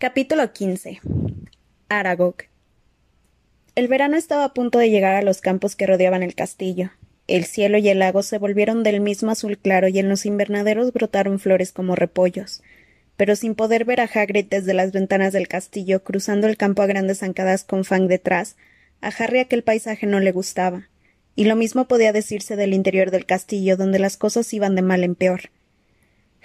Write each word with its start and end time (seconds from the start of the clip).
Capítulo 0.00 0.52
15 0.52 1.00
Aragog 1.88 2.36
El 3.74 3.88
verano 3.88 4.16
estaba 4.16 4.44
a 4.44 4.54
punto 4.54 4.78
de 4.78 4.90
llegar 4.90 5.16
a 5.16 5.22
los 5.22 5.40
campos 5.40 5.74
que 5.74 5.88
rodeaban 5.88 6.22
el 6.22 6.36
castillo. 6.36 6.92
El 7.26 7.44
cielo 7.46 7.78
y 7.78 7.88
el 7.88 7.98
lago 7.98 8.22
se 8.22 8.38
volvieron 8.38 8.84
del 8.84 9.00
mismo 9.00 9.32
azul 9.32 9.58
claro 9.58 9.88
y 9.88 9.98
en 9.98 10.08
los 10.08 10.24
invernaderos 10.24 10.92
brotaron 10.92 11.40
flores 11.40 11.72
como 11.72 11.96
repollos. 11.96 12.62
Pero 13.16 13.34
sin 13.34 13.56
poder 13.56 13.84
ver 13.84 14.00
a 14.00 14.04
Hagrid 14.04 14.46
desde 14.48 14.72
las 14.72 14.92
ventanas 14.92 15.32
del 15.32 15.48
castillo, 15.48 16.04
cruzando 16.04 16.46
el 16.46 16.56
campo 16.56 16.82
a 16.82 16.86
grandes 16.86 17.18
zancadas 17.18 17.64
con 17.64 17.84
Fang 17.84 18.06
detrás, 18.06 18.54
a 19.00 19.08
Harry 19.08 19.40
aquel 19.40 19.64
paisaje 19.64 20.06
no 20.06 20.20
le 20.20 20.30
gustaba. 20.30 20.88
Y 21.34 21.46
lo 21.46 21.56
mismo 21.56 21.88
podía 21.88 22.12
decirse 22.12 22.54
del 22.54 22.72
interior 22.72 23.10
del 23.10 23.26
castillo, 23.26 23.76
donde 23.76 23.98
las 23.98 24.16
cosas 24.16 24.54
iban 24.54 24.76
de 24.76 24.82
mal 24.82 25.02
en 25.02 25.16
peor. 25.16 25.50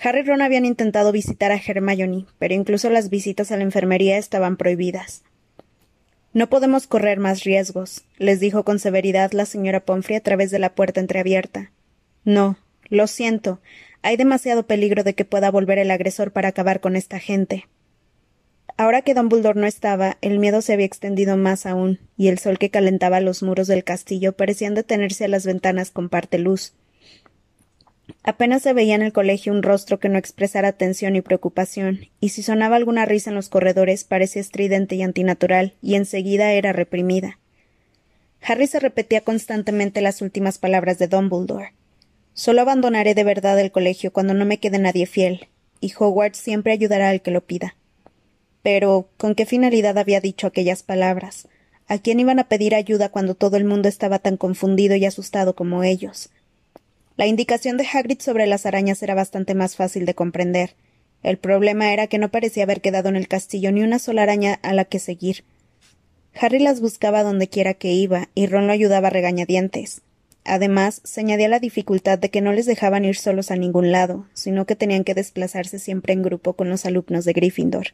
Harry 0.04 0.20
y 0.20 0.24
Ron 0.24 0.42
habían 0.42 0.66
intentado 0.66 1.14
visitar 1.14 1.54
a 1.54 1.62
Hermione, 1.66 2.26
pero 2.38 2.54
incluso 2.54 2.90
las 2.90 3.10
visitas 3.10 3.52
a 3.52 3.58
la 3.58 3.64
enfermería 3.64 4.18
estaban 4.18 4.58
prohibidas. 4.58 5.24
No 6.34 6.50
podemos 6.50 6.88
correr 6.88 7.20
más 7.20 7.46
riesgos, 7.46 8.04
les 8.18 8.42
dijo 8.42 8.66
con 8.66 8.80
severidad 8.80 9.32
la 9.32 9.46
señora 9.46 9.86
Pomfrey 9.86 10.18
a 10.18 10.22
través 10.22 10.52
de 10.52 10.60
la 10.60 10.76
puerta 10.76 11.00
entreabierta. 11.00 11.72
No, 12.26 12.58
lo 12.90 13.08
siento. 13.08 13.62
Hay 14.02 14.18
demasiado 14.18 14.68
peligro 14.68 15.04
de 15.04 15.14
que 15.14 15.24
pueda 15.24 15.52
volver 15.52 15.78
el 15.78 15.90
agresor 15.90 16.32
para 16.32 16.50
acabar 16.50 16.82
con 16.82 16.98
esta 16.98 17.20
gente. 17.20 17.68
Ahora 18.76 19.04
que 19.04 19.14
Dumbledore 19.14 19.60
no 19.60 19.68
estaba, 19.68 20.18
el 20.22 20.40
miedo 20.40 20.62
se 20.62 20.74
había 20.74 20.86
extendido 20.86 21.38
más 21.38 21.66
aún, 21.66 22.00
y 22.18 22.28
el 22.28 22.40
sol 22.40 22.58
que 22.58 22.72
calentaba 22.72 23.22
los 23.22 23.42
muros 23.42 23.68
del 23.68 23.86
castillo 23.86 24.34
parecían 24.34 24.74
detenerse 24.74 25.26
a 25.26 25.30
las 25.30 25.46
ventanas 25.46 25.92
con 25.92 26.10
parte 26.10 26.40
luz. 26.40 26.74
Apenas 28.26 28.62
se 28.62 28.72
veía 28.72 28.96
en 28.96 29.02
el 29.02 29.12
colegio 29.12 29.52
un 29.52 29.64
rostro 29.64 30.00
que 30.00 30.08
no 30.08 30.18
expresara 30.18 30.72
tensión 30.72 31.18
y 31.18 31.22
preocupación, 31.22 32.08
y 32.22 32.30
si 32.30 32.42
sonaba 32.42 32.78
alguna 32.78 33.04
risa 33.04 33.32
en 33.32 33.36
los 33.36 33.50
corredores 33.50 34.06
parecía 34.06 34.42
estridente 34.42 34.96
y 34.96 35.04
antinatural, 35.04 35.74
y 35.82 35.96
enseguida 35.96 36.54
era 36.54 36.72
reprimida. 36.72 37.40
Harry 38.42 38.68
se 38.68 38.80
repetía 38.80 39.22
constantemente 39.22 40.00
las 40.00 40.22
últimas 40.22 40.58
palabras 40.58 41.00
de 41.00 41.08
Dumbledore. 41.08 41.74
Solo 42.34 42.62
abandonaré 42.62 43.14
de 43.14 43.26
verdad 43.26 43.60
el 43.60 43.72
colegio 43.72 44.14
cuando 44.14 44.34
no 44.34 44.46
me 44.46 44.58
quede 44.58 44.80
nadie 44.80 45.06
fiel, 45.06 45.50
y 45.82 45.92
Hogwarts 45.98 46.38
siempre 46.38 46.72
ayudará 46.72 47.10
al 47.10 47.22
que 47.22 47.32
lo 47.32 47.42
pida. 47.42 47.76
Pero, 48.62 49.10
¿con 49.18 49.36
qué 49.36 49.46
finalidad 49.46 49.98
había 49.98 50.22
dicho 50.22 50.48
aquellas 50.48 50.82
palabras? 50.82 51.50
¿A 51.88 51.98
quién 51.98 52.22
iban 52.22 52.40
a 52.40 52.48
pedir 52.48 52.74
ayuda 52.74 53.10
cuando 53.10 53.36
todo 53.36 53.58
el 53.58 53.66
mundo 53.66 53.90
estaba 53.90 54.20
tan 54.20 54.38
confundido 54.38 54.96
y 54.96 55.04
asustado 55.04 55.56
como 55.56 55.84
ellos? 55.84 56.30
La 57.16 57.28
indicación 57.28 57.78
de 57.78 57.86
Hagrid 57.86 58.20
sobre 58.22 58.48
las 58.48 58.66
arañas 58.66 59.04
era 59.04 59.14
bastante 59.14 59.54
más 59.54 59.76
fácil 59.76 60.06
de 60.06 60.16
comprender. 60.16 60.76
El 61.22 61.38
problema 61.38 61.94
era 61.94 62.08
que 62.08 62.18
no 62.18 62.30
parecía 62.30 62.64
haber 62.64 62.82
quedado 62.82 63.10
en 63.10 63.16
el 63.16 63.28
castillo 63.28 63.72
ni 63.72 63.84
una 63.84 64.00
sola 64.00 64.24
araña 64.24 64.60
a 64.64 64.74
la 64.74 64.86
que 64.86 64.98
seguir. 64.98 65.44
Harry 66.34 66.58
las 66.58 66.82
buscaba 66.82 67.22
donde 67.22 67.48
quiera 67.48 67.76
que 67.76 67.94
iba, 67.94 68.30
y 68.34 68.48
Ron 68.48 68.66
lo 68.66 68.74
ayudaba 68.74 69.08
a 69.08 69.12
regañadientes. 69.12 70.02
Además, 70.44 71.02
se 71.04 71.22
añadía 71.22 71.48
la 71.48 71.60
dificultad 71.60 72.18
de 72.18 72.30
que 72.30 72.42
no 72.42 72.52
les 72.52 72.66
dejaban 72.66 73.06
ir 73.06 73.16
solos 73.16 73.52
a 73.52 73.56
ningún 73.56 73.92
lado, 73.92 74.28
sino 74.34 74.66
que 74.66 74.76
tenían 74.76 75.04
que 75.04 75.14
desplazarse 75.14 75.78
siempre 75.78 76.14
en 76.14 76.24
grupo 76.24 76.54
con 76.54 76.70
los 76.70 76.86
alumnos 76.86 77.26
de 77.26 77.34
Gryffindor. 77.34 77.90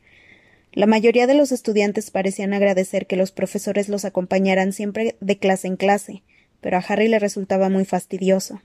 La 0.72 0.86
mayoría 0.86 1.28
de 1.28 1.34
los 1.34 1.52
estudiantes 1.52 2.10
parecían 2.10 2.54
agradecer 2.54 3.06
que 3.06 3.18
los 3.18 3.32
profesores 3.32 3.90
los 3.90 4.06
acompañaran 4.06 4.72
siempre 4.72 5.18
de 5.20 5.38
clase 5.38 5.68
en 5.68 5.76
clase, 5.76 6.24
pero 6.62 6.78
a 6.78 6.86
Harry 6.88 7.08
le 7.10 7.20
resultaba 7.20 7.70
muy 7.70 7.86
fastidioso. 7.86 8.62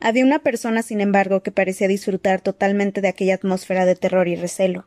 Había 0.00 0.24
una 0.24 0.38
persona, 0.38 0.82
sin 0.82 1.00
embargo, 1.00 1.42
que 1.42 1.50
parecía 1.50 1.88
disfrutar 1.88 2.40
totalmente 2.40 3.00
de 3.00 3.08
aquella 3.08 3.34
atmósfera 3.34 3.84
de 3.84 3.96
terror 3.96 4.28
y 4.28 4.36
recelo. 4.36 4.86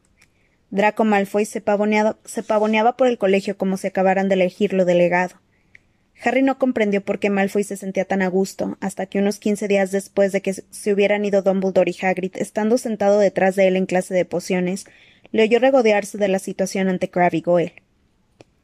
Draco 0.69 1.03
Malfoy 1.03 1.43
se 1.43 1.59
pavoneaba, 1.59 2.95
por 2.95 3.07
el 3.07 3.17
colegio 3.17 3.57
como 3.57 3.75
si 3.75 3.87
acabaran 3.87 4.29
de 4.29 4.35
elegirlo 4.35 4.85
delegado. 4.85 5.35
Harry 6.23 6.43
no 6.43 6.57
comprendió 6.57 7.03
por 7.03 7.19
qué 7.19 7.29
Malfoy 7.29 7.63
se 7.63 7.75
sentía 7.75 8.05
tan 8.05 8.21
a 8.21 8.27
gusto, 8.29 8.77
hasta 8.79 9.05
que 9.05 9.19
unos 9.19 9.39
quince 9.39 9.67
días 9.67 9.91
después 9.91 10.31
de 10.31 10.41
que 10.41 10.53
se 10.53 10.93
hubieran 10.93 11.25
ido 11.25 11.41
Dumbledore 11.41 11.91
y 11.91 12.05
Hagrid, 12.05 12.31
estando 12.35 12.77
sentado 12.77 13.19
detrás 13.19 13.55
de 13.55 13.67
él 13.67 13.75
en 13.75 13.85
clase 13.85 14.13
de 14.13 14.23
pociones, 14.23 14.85
le 15.31 15.43
oyó 15.43 15.59
regodearse 15.59 16.17
de 16.17 16.29
la 16.29 16.39
situación 16.39 16.87
ante 16.87 17.09
Crabbe 17.09 17.37
y 17.37 17.41
Goyle. 17.41 17.73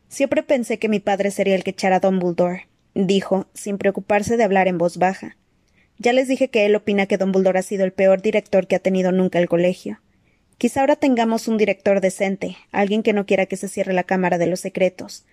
Siempre 0.08 0.44
pensé 0.44 0.80
que 0.80 0.88
mi 0.88 1.00
padre 1.00 1.32
sería 1.32 1.56
el 1.56 1.64
que 1.66 1.72
echara 1.72 1.98
a 1.98 2.00
Dumbledore, 2.00 2.68
dijo, 2.94 3.48
sin 3.54 3.78
preocuparse 3.78 4.38
de 4.38 4.44
hablar 4.46 4.70
en 4.70 4.78
voz 4.78 4.98
baja. 4.98 5.36
Ya 6.00 6.14
les 6.14 6.28
dije 6.28 6.50
que 6.50 6.66
él 6.66 6.76
opina 6.76 7.08
que 7.08 7.18
Dumbledore 7.18 7.60
ha 7.60 7.64
sido 7.64 7.84
el 7.84 7.92
peor 7.92 8.22
director 8.22 8.68
que 8.68 8.76
ha 8.76 8.80
tenido 8.80 9.12
nunca 9.12 9.40
el 9.40 9.50
colegio. 9.50 10.00
Quizá 10.58 10.82
ahora 10.82 10.96
tengamos 10.96 11.48
un 11.48 11.58
director 11.58 12.02
decente, 12.02 12.58
alguien 12.72 13.04
que 13.04 13.14
no 13.14 13.26
quiera 13.26 13.46
que 13.46 13.58
se 13.58 13.68
cierre 13.68 13.94
la 13.94 14.04
Cámara 14.04 14.38
de 14.38 14.48
los 14.48 14.60
Secretos. 14.60 15.26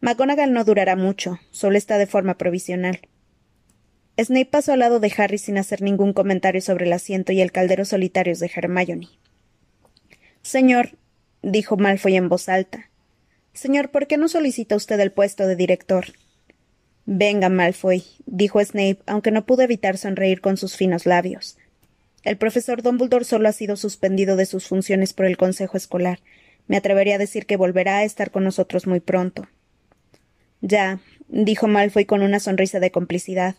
McGonagall 0.00 0.52
no 0.52 0.64
durará 0.64 0.96
mucho, 0.96 1.38
solo 1.50 1.78
está 1.78 1.98
de 1.98 2.06
forma 2.06 2.36
provisional. 2.36 3.00
Snape 4.18 4.46
pasó 4.46 4.72
al 4.72 4.80
lado 4.80 5.00
de 5.00 5.12
Harry 5.16 5.38
sin 5.38 5.56
hacer 5.58 5.82
ningún 5.82 6.12
comentario 6.12 6.60
sobre 6.60 6.86
el 6.86 6.92
asiento 6.92 7.32
y 7.32 7.40
el 7.40 7.52
caldero 7.52 7.84
solitarios 7.84 8.40
de 8.40 8.50
Hermione. 8.54 9.08
Señor, 10.42 10.98
dijo 11.42 11.76
Malfoy 11.76 12.16
en 12.16 12.28
voz 12.28 12.48
alta. 12.48 12.90
Señor, 13.54 13.90
¿por 13.90 14.06
qué 14.06 14.16
no 14.16 14.28
solicita 14.28 14.76
usted 14.76 14.98
el 15.00 15.12
puesto 15.12 15.46
de 15.46 15.56
director? 15.56 16.06
Venga, 17.04 17.48
Malfoy, 17.48 18.04
dijo 18.26 18.64
Snape, 18.64 18.98
aunque 19.06 19.32
no 19.32 19.44
pudo 19.44 19.62
evitar 19.62 19.96
sonreír 19.98 20.40
con 20.40 20.56
sus 20.56 20.76
finos 20.76 21.04
labios. 21.04 21.58
El 22.22 22.36
profesor 22.36 22.82
Dumbledore 22.82 23.24
solo 23.24 23.48
ha 23.48 23.52
sido 23.52 23.76
suspendido 23.76 24.36
de 24.36 24.46
sus 24.46 24.68
funciones 24.68 25.12
por 25.12 25.26
el 25.26 25.36
Consejo 25.36 25.76
Escolar. 25.76 26.20
Me 26.68 26.76
atrevería 26.76 27.16
a 27.16 27.18
decir 27.18 27.46
que 27.46 27.56
volverá 27.56 27.98
a 27.98 28.04
estar 28.04 28.30
con 28.30 28.44
nosotros 28.44 28.86
muy 28.86 29.00
pronto. 29.00 29.48
Ya, 30.60 31.00
dijo 31.28 31.66
Malfoy 31.66 32.04
con 32.04 32.22
una 32.22 32.38
sonrisa 32.38 32.78
de 32.78 32.92
complicidad. 32.92 33.56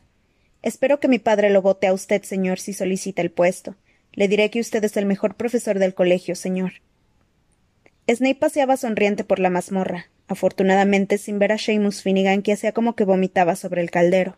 Espero 0.62 1.02
que 1.02 1.10
mi 1.10 1.20
padre 1.20 1.50
lo 1.50 1.62
vote 1.62 1.88
a 1.88 1.94
usted, 1.94 2.24
señor, 2.24 2.60
si 2.60 2.72
solicita 2.72 3.22
el 3.22 3.32
puesto. 3.32 3.76
Le 4.14 4.30
diré 4.30 4.50
que 4.50 4.62
usted 4.62 4.82
es 4.86 4.96
el 4.96 5.06
mejor 5.06 5.36
profesor 5.36 5.80
del 5.80 5.94
colegio, 5.94 6.36
señor. 6.36 6.76
Snape 8.10 8.36
paseaba 8.36 8.78
sonriente 8.78 9.26
por 9.26 9.40
la 9.40 9.50
mazmorra 9.50 10.08
afortunadamente 10.34 11.18
sin 11.18 11.40
ver 11.40 11.52
a 11.54 11.58
Seamus 11.58 12.02
Finnegan 12.02 12.42
que 12.42 12.54
hacía 12.54 12.74
como 12.74 12.96
que 12.96 13.06
vomitaba 13.06 13.56
sobre 13.56 13.82
el 13.82 13.90
caldero. 13.90 14.38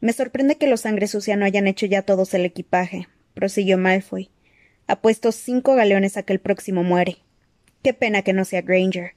Me 0.00 0.12
sorprende 0.12 0.56
que 0.56 0.66
los 0.66 0.82
sangre 0.82 1.06
sucia 1.06 1.36
no 1.36 1.44
hayan 1.44 1.66
hecho 1.66 1.86
ya 1.86 2.02
todos 2.02 2.34
el 2.34 2.44
equipaje, 2.44 3.08
prosiguió 3.34 3.78
Malfoy. 3.78 4.30
Ha 4.86 5.00
puesto 5.00 5.32
cinco 5.32 5.74
galeones 5.74 6.16
a 6.16 6.22
que 6.22 6.32
el 6.32 6.40
próximo 6.40 6.82
muere. 6.82 7.18
Qué 7.82 7.94
pena 7.94 8.22
que 8.22 8.32
no 8.32 8.44
sea 8.44 8.62
Granger. 8.62 9.14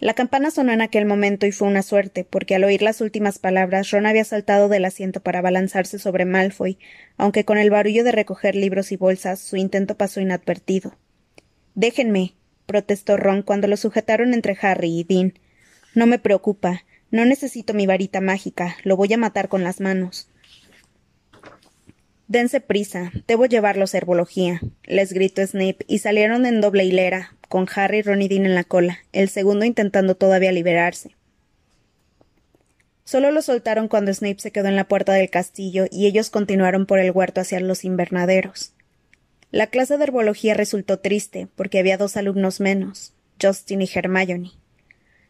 La 0.00 0.14
campana 0.14 0.52
sonó 0.52 0.72
en 0.72 0.80
aquel 0.80 1.06
momento 1.06 1.44
y 1.46 1.50
fue 1.50 1.66
una 1.66 1.82
suerte, 1.82 2.22
porque 2.22 2.54
al 2.54 2.62
oír 2.62 2.82
las 2.82 3.00
últimas 3.00 3.40
palabras 3.40 3.90
Ron 3.90 4.06
había 4.06 4.22
saltado 4.22 4.68
del 4.68 4.84
asiento 4.84 5.20
para 5.20 5.40
abalanzarse 5.40 5.98
sobre 5.98 6.24
Malfoy, 6.24 6.78
aunque 7.16 7.44
con 7.44 7.58
el 7.58 7.70
barullo 7.70 8.04
de 8.04 8.12
recoger 8.12 8.54
libros 8.54 8.92
y 8.92 8.96
bolsas 8.96 9.40
su 9.40 9.56
intento 9.56 9.96
pasó 9.96 10.20
inadvertido. 10.20 10.96
Déjenme, 11.74 12.34
protestó 12.68 13.16
Ron 13.16 13.42
cuando 13.42 13.66
lo 13.66 13.76
sujetaron 13.76 14.34
entre 14.34 14.56
Harry 14.60 15.00
y 15.00 15.02
Dean. 15.02 15.32
No 15.94 16.06
me 16.06 16.18
preocupa. 16.20 16.84
No 17.10 17.24
necesito 17.24 17.72
mi 17.72 17.86
varita 17.86 18.20
mágica. 18.20 18.76
Lo 18.84 18.96
voy 18.96 19.12
a 19.14 19.16
matar 19.16 19.48
con 19.48 19.64
las 19.64 19.80
manos. 19.80 20.28
Dense 22.28 22.60
prisa. 22.60 23.10
Debo 23.26 23.46
llevarlos 23.46 23.94
a 23.94 23.96
herbología, 23.96 24.60
les 24.84 25.14
gritó 25.14 25.44
Snape, 25.46 25.78
y 25.88 26.00
salieron 26.00 26.44
en 26.44 26.60
doble 26.60 26.84
hilera, 26.84 27.34
con 27.48 27.66
Harry, 27.74 28.02
Ron 28.02 28.20
y 28.20 28.28
Dean 28.28 28.44
en 28.44 28.54
la 28.54 28.64
cola, 28.64 28.98
el 29.12 29.30
segundo 29.30 29.64
intentando 29.64 30.14
todavía 30.14 30.52
liberarse. 30.52 31.16
Solo 33.04 33.30
lo 33.30 33.40
soltaron 33.40 33.88
cuando 33.88 34.12
Snape 34.12 34.40
se 34.40 34.50
quedó 34.50 34.68
en 34.68 34.76
la 34.76 34.86
puerta 34.86 35.14
del 35.14 35.30
castillo 35.30 35.86
y 35.90 36.06
ellos 36.06 36.28
continuaron 36.28 36.84
por 36.84 36.98
el 36.98 37.10
huerto 37.12 37.40
hacia 37.40 37.60
los 37.60 37.86
invernaderos. 37.86 38.74
La 39.50 39.68
clase 39.68 39.96
de 39.96 40.04
herbología 40.04 40.54
resultó 40.54 40.98
triste, 40.98 41.48
porque 41.56 41.78
había 41.78 41.96
dos 41.96 42.16
alumnos 42.16 42.60
menos, 42.60 43.14
Justin 43.40 43.80
y 43.80 43.88
Hermione. 43.92 44.50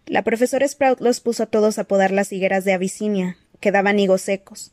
La 0.07 0.23
profesora 0.23 0.67
Sprout 0.67 1.01
los 1.01 1.21
puso 1.21 1.45
a 1.45 1.47
todos 1.47 1.79
a 1.79 1.85
podar 1.85 2.11
las 2.11 2.33
higueras 2.33 2.65
de 2.65 2.73
Abisinia, 2.73 3.37
que 3.61 3.71
daban 3.71 3.99
higos 3.99 4.23
secos. 4.23 4.73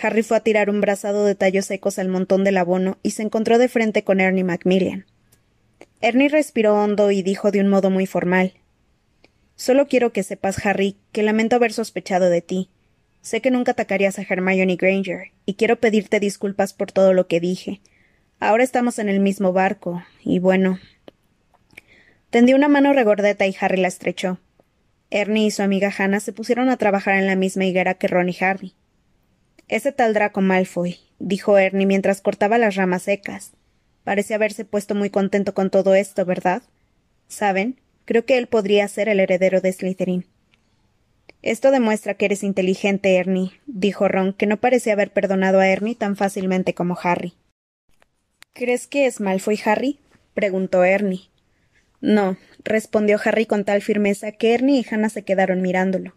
Harry 0.00 0.22
fue 0.22 0.38
a 0.38 0.40
tirar 0.40 0.68
un 0.70 0.80
brazado 0.80 1.24
de 1.24 1.34
tallos 1.34 1.66
secos 1.66 1.98
al 1.98 2.08
montón 2.08 2.42
del 2.42 2.56
abono 2.56 2.98
y 3.02 3.10
se 3.10 3.22
encontró 3.22 3.58
de 3.58 3.68
frente 3.68 4.02
con 4.02 4.20
Ernie 4.20 4.42
Macmillan. 4.42 5.06
Ernie 6.00 6.28
respiró 6.28 6.74
hondo 6.74 7.10
y 7.12 7.22
dijo 7.22 7.50
de 7.52 7.60
un 7.60 7.68
modo 7.68 7.90
muy 7.90 8.06
formal 8.06 8.54
Solo 9.54 9.86
quiero 9.86 10.12
que 10.12 10.24
sepas, 10.24 10.66
Harry, 10.66 10.96
que 11.12 11.22
lamento 11.22 11.54
haber 11.54 11.72
sospechado 11.72 12.30
de 12.30 12.40
ti. 12.40 12.70
Sé 13.20 13.40
que 13.40 13.52
nunca 13.52 13.72
atacarías 13.72 14.18
a 14.18 14.22
Hermione 14.22 14.74
Granger, 14.74 15.30
y 15.46 15.54
quiero 15.54 15.76
pedirte 15.76 16.18
disculpas 16.18 16.72
por 16.72 16.90
todo 16.90 17.12
lo 17.12 17.28
que 17.28 17.38
dije, 17.38 17.80
Ahora 18.44 18.64
estamos 18.64 18.98
en 18.98 19.08
el 19.08 19.20
mismo 19.20 19.52
barco, 19.52 20.02
y 20.24 20.40
bueno. 20.40 20.80
Tendió 22.30 22.56
una 22.56 22.66
mano 22.66 22.92
regordeta 22.92 23.46
y 23.46 23.54
Harry 23.60 23.80
la 23.80 23.86
estrechó. 23.86 24.40
Ernie 25.10 25.46
y 25.46 25.50
su 25.52 25.62
amiga 25.62 25.92
Hannah 25.96 26.18
se 26.18 26.32
pusieron 26.32 26.68
a 26.68 26.76
trabajar 26.76 27.14
en 27.14 27.28
la 27.28 27.36
misma 27.36 27.66
higuera 27.66 27.94
que 27.94 28.08
Ron 28.08 28.30
y 28.30 28.36
Harry. 28.40 28.74
Ese 29.68 29.92
tal 29.92 30.12
Draco 30.12 30.40
Malfoy, 30.40 30.98
dijo 31.20 31.56
Ernie 31.56 31.86
mientras 31.86 32.20
cortaba 32.20 32.58
las 32.58 32.74
ramas 32.74 33.02
secas. 33.02 33.52
Parece 34.02 34.34
haberse 34.34 34.64
puesto 34.64 34.96
muy 34.96 35.08
contento 35.08 35.54
con 35.54 35.70
todo 35.70 35.94
esto, 35.94 36.24
¿verdad? 36.24 36.64
¿Saben? 37.28 37.78
Creo 38.06 38.24
que 38.24 38.38
él 38.38 38.48
podría 38.48 38.88
ser 38.88 39.08
el 39.08 39.20
heredero 39.20 39.60
de 39.60 39.72
Slytherin. 39.72 40.26
Esto 41.42 41.70
demuestra 41.70 42.14
que 42.14 42.24
eres 42.24 42.42
inteligente, 42.42 43.14
Ernie, 43.14 43.52
dijo 43.66 44.08
Ron, 44.08 44.32
que 44.32 44.46
no 44.46 44.56
parecía 44.56 44.94
haber 44.94 45.12
perdonado 45.12 45.60
a 45.60 45.68
Ernie 45.68 45.94
tan 45.94 46.16
fácilmente 46.16 46.74
como 46.74 46.98
Harry. 47.00 47.34
¿Crees 48.54 48.86
que 48.86 49.06
es 49.06 49.18
Malfoy 49.18 49.58
Harry? 49.64 49.98
preguntó 50.34 50.84
Ernie. 50.84 51.30
No, 52.02 52.36
respondió 52.64 53.18
Harry 53.24 53.46
con 53.46 53.64
tal 53.64 53.80
firmeza 53.80 54.32
que 54.32 54.52
Ernie 54.52 54.80
y 54.80 54.86
Hannah 54.88 55.08
se 55.08 55.22
quedaron 55.22 55.62
mirándolo. 55.62 56.14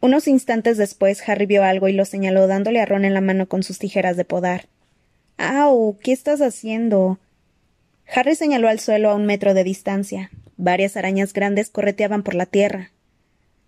Unos 0.00 0.28
instantes 0.28 0.78
después 0.78 1.28
Harry 1.28 1.44
vio 1.44 1.62
algo 1.62 1.88
y 1.88 1.92
lo 1.92 2.06
señaló 2.06 2.46
dándole 2.46 2.80
a 2.80 2.86
Ron 2.86 3.04
en 3.04 3.12
la 3.12 3.20
mano 3.20 3.48
con 3.48 3.62
sus 3.62 3.78
tijeras 3.78 4.16
de 4.16 4.24
podar. 4.24 4.68
¡Au! 5.36 5.98
¿Qué 6.02 6.12
estás 6.12 6.40
haciendo? 6.40 7.18
Harry 8.06 8.34
señaló 8.34 8.68
al 8.68 8.80
suelo 8.80 9.10
a 9.10 9.14
un 9.14 9.26
metro 9.26 9.52
de 9.52 9.64
distancia. 9.64 10.30
Varias 10.56 10.96
arañas 10.96 11.34
grandes 11.34 11.68
correteaban 11.68 12.22
por 12.22 12.34
la 12.34 12.46
tierra. 12.46 12.92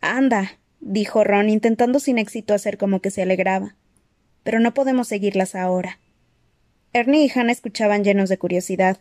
Anda, 0.00 0.58
dijo 0.80 1.22
Ron, 1.22 1.50
intentando 1.50 2.00
sin 2.00 2.16
éxito 2.16 2.54
hacer 2.54 2.78
como 2.78 3.00
que 3.00 3.10
se 3.10 3.20
alegraba. 3.20 3.74
Pero 4.42 4.58
no 4.58 4.72
podemos 4.72 5.08
seguirlas 5.08 5.54
ahora. 5.54 5.98
Ernie 6.92 7.24
y 7.24 7.30
Hannah 7.30 7.52
escuchaban 7.52 8.02
llenos 8.02 8.28
de 8.28 8.38
curiosidad. 8.38 8.96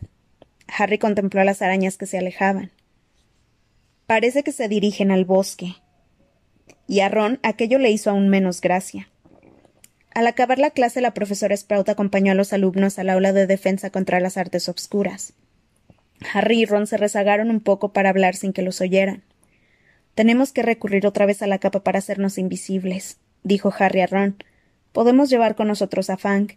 Harry 0.66 0.98
contempló 0.98 1.40
a 1.40 1.44
las 1.44 1.62
arañas 1.62 1.96
que 1.96 2.06
se 2.06 2.18
alejaban. 2.18 2.70
Parece 4.06 4.42
que 4.42 4.52
se 4.52 4.68
dirigen 4.68 5.10
al 5.10 5.24
bosque. 5.24 5.76
Y 6.86 7.00
a 7.00 7.08
Ron 7.08 7.40
aquello 7.42 7.78
le 7.78 7.90
hizo 7.90 8.10
aún 8.10 8.28
menos 8.28 8.60
gracia. 8.60 9.08
Al 10.14 10.26
acabar 10.26 10.58
la 10.58 10.70
clase, 10.70 11.00
la 11.00 11.14
profesora 11.14 11.56
Sprout 11.56 11.88
acompañó 11.88 12.32
a 12.32 12.34
los 12.34 12.52
alumnos 12.52 12.98
al 12.98 13.10
aula 13.10 13.32
de 13.32 13.46
defensa 13.46 13.90
contra 13.90 14.20
las 14.20 14.36
artes 14.36 14.68
obscuras. 14.68 15.34
Harry 16.32 16.62
y 16.62 16.64
Ron 16.64 16.86
se 16.86 16.96
rezagaron 16.96 17.50
un 17.50 17.60
poco 17.60 17.92
para 17.92 18.10
hablar 18.10 18.34
sin 18.34 18.52
que 18.52 18.62
los 18.62 18.80
oyeran. 18.80 19.22
Tenemos 20.14 20.52
que 20.52 20.62
recurrir 20.62 21.06
otra 21.06 21.26
vez 21.26 21.42
a 21.42 21.46
la 21.46 21.58
capa 21.58 21.84
para 21.84 22.00
hacernos 22.00 22.38
invisibles, 22.38 23.18
dijo 23.44 23.72
Harry 23.78 24.00
a 24.00 24.06
Ron. 24.06 24.42
Podemos 24.92 25.30
llevar 25.30 25.54
con 25.54 25.68
nosotros 25.68 26.10
a 26.10 26.16
Fang. 26.16 26.48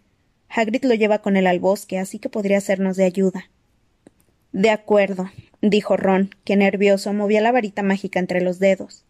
Hagrid 0.54 0.84
lo 0.84 0.94
lleva 0.94 1.20
con 1.20 1.36
él 1.36 1.46
al 1.46 1.60
bosque, 1.60 1.98
así 1.98 2.18
que 2.18 2.28
podría 2.28 2.60
sernos 2.60 2.96
de 2.96 3.04
ayuda. 3.04 3.50
De 4.52 4.68
acuerdo, 4.70 5.30
dijo 5.62 5.96
Ron, 5.96 6.34
que 6.44 6.56
nervioso 6.56 7.12
movía 7.14 7.40
la 7.40 7.52
varita 7.52 7.82
mágica 7.82 8.18
entre 8.20 8.42
los 8.42 8.58
dedos. 8.58 9.04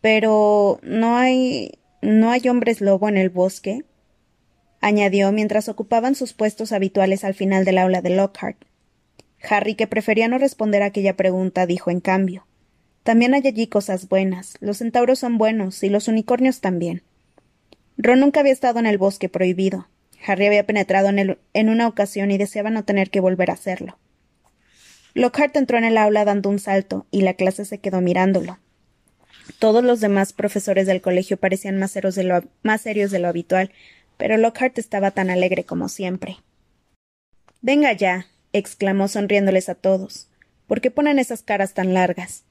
Pero 0.00 0.80
no 0.82 1.16
hay. 1.16 1.78
¿No 2.02 2.30
hay 2.30 2.48
hombres 2.48 2.82
lobo 2.82 3.08
en 3.08 3.16
el 3.16 3.30
bosque? 3.30 3.84
añadió 4.82 5.32
mientras 5.32 5.70
ocupaban 5.70 6.14
sus 6.14 6.34
puestos 6.34 6.72
habituales 6.72 7.24
al 7.24 7.32
final 7.32 7.64
del 7.64 7.78
aula 7.78 8.02
de 8.02 8.10
Lockhart. 8.10 8.58
Harry, 9.48 9.74
que 9.74 9.86
prefería 9.86 10.28
no 10.28 10.36
responder 10.36 10.82
a 10.82 10.86
aquella 10.86 11.16
pregunta, 11.16 11.64
dijo 11.66 11.90
en 11.90 12.00
cambio 12.00 12.46
También 13.02 13.32
hay 13.32 13.46
allí 13.46 13.66
cosas 13.68 14.08
buenas. 14.08 14.56
Los 14.60 14.78
centauros 14.78 15.20
son 15.20 15.38
buenos, 15.38 15.82
y 15.82 15.88
los 15.88 16.08
unicornios 16.08 16.60
también. 16.60 17.02
Ron 17.96 18.20
nunca 18.20 18.40
había 18.40 18.52
estado 18.52 18.78
en 18.80 18.86
el 18.86 18.98
bosque 18.98 19.30
prohibido. 19.30 19.86
Harry 20.26 20.46
había 20.46 20.66
penetrado 20.66 21.08
en, 21.08 21.38
en 21.52 21.68
una 21.68 21.88
ocasión 21.88 22.30
y 22.30 22.38
deseaba 22.38 22.70
no 22.70 22.84
tener 22.84 23.10
que 23.10 23.20
volver 23.20 23.50
a 23.50 23.54
hacerlo. 23.54 23.98
Lockhart 25.14 25.56
entró 25.56 25.78
en 25.78 25.84
el 25.84 25.96
aula 25.96 26.24
dando 26.24 26.50
un 26.50 26.58
salto, 26.58 27.06
y 27.10 27.22
la 27.22 27.34
clase 27.34 27.64
se 27.64 27.78
quedó 27.78 28.00
mirándolo. 28.00 28.58
Todos 29.58 29.84
los 29.84 30.00
demás 30.00 30.32
profesores 30.32 30.86
del 30.86 31.00
colegio 31.00 31.36
parecían 31.36 31.78
más 31.78 31.92
serios 31.92 32.14
de 32.16 33.18
lo, 33.18 33.28
habitual, 33.28 33.70
pero 34.16 34.36
Lockhart 34.36 34.78
estaba 34.78 35.10
tan 35.10 35.30
alegre 35.30 35.64
como 35.64 35.88
siempre. 35.88 36.38
Venga 37.60 37.92
ya, 37.92 38.26
exclamó 38.52 39.08
sonriéndoles 39.08 39.68
a 39.68 39.74
todos. 39.74 40.28
¿Por 40.66 40.80
qué 40.80 40.90
ponen 40.90 41.18
esas 41.18 41.42
caras 41.42 41.74
tan 41.74 41.94
largas? 41.94 42.44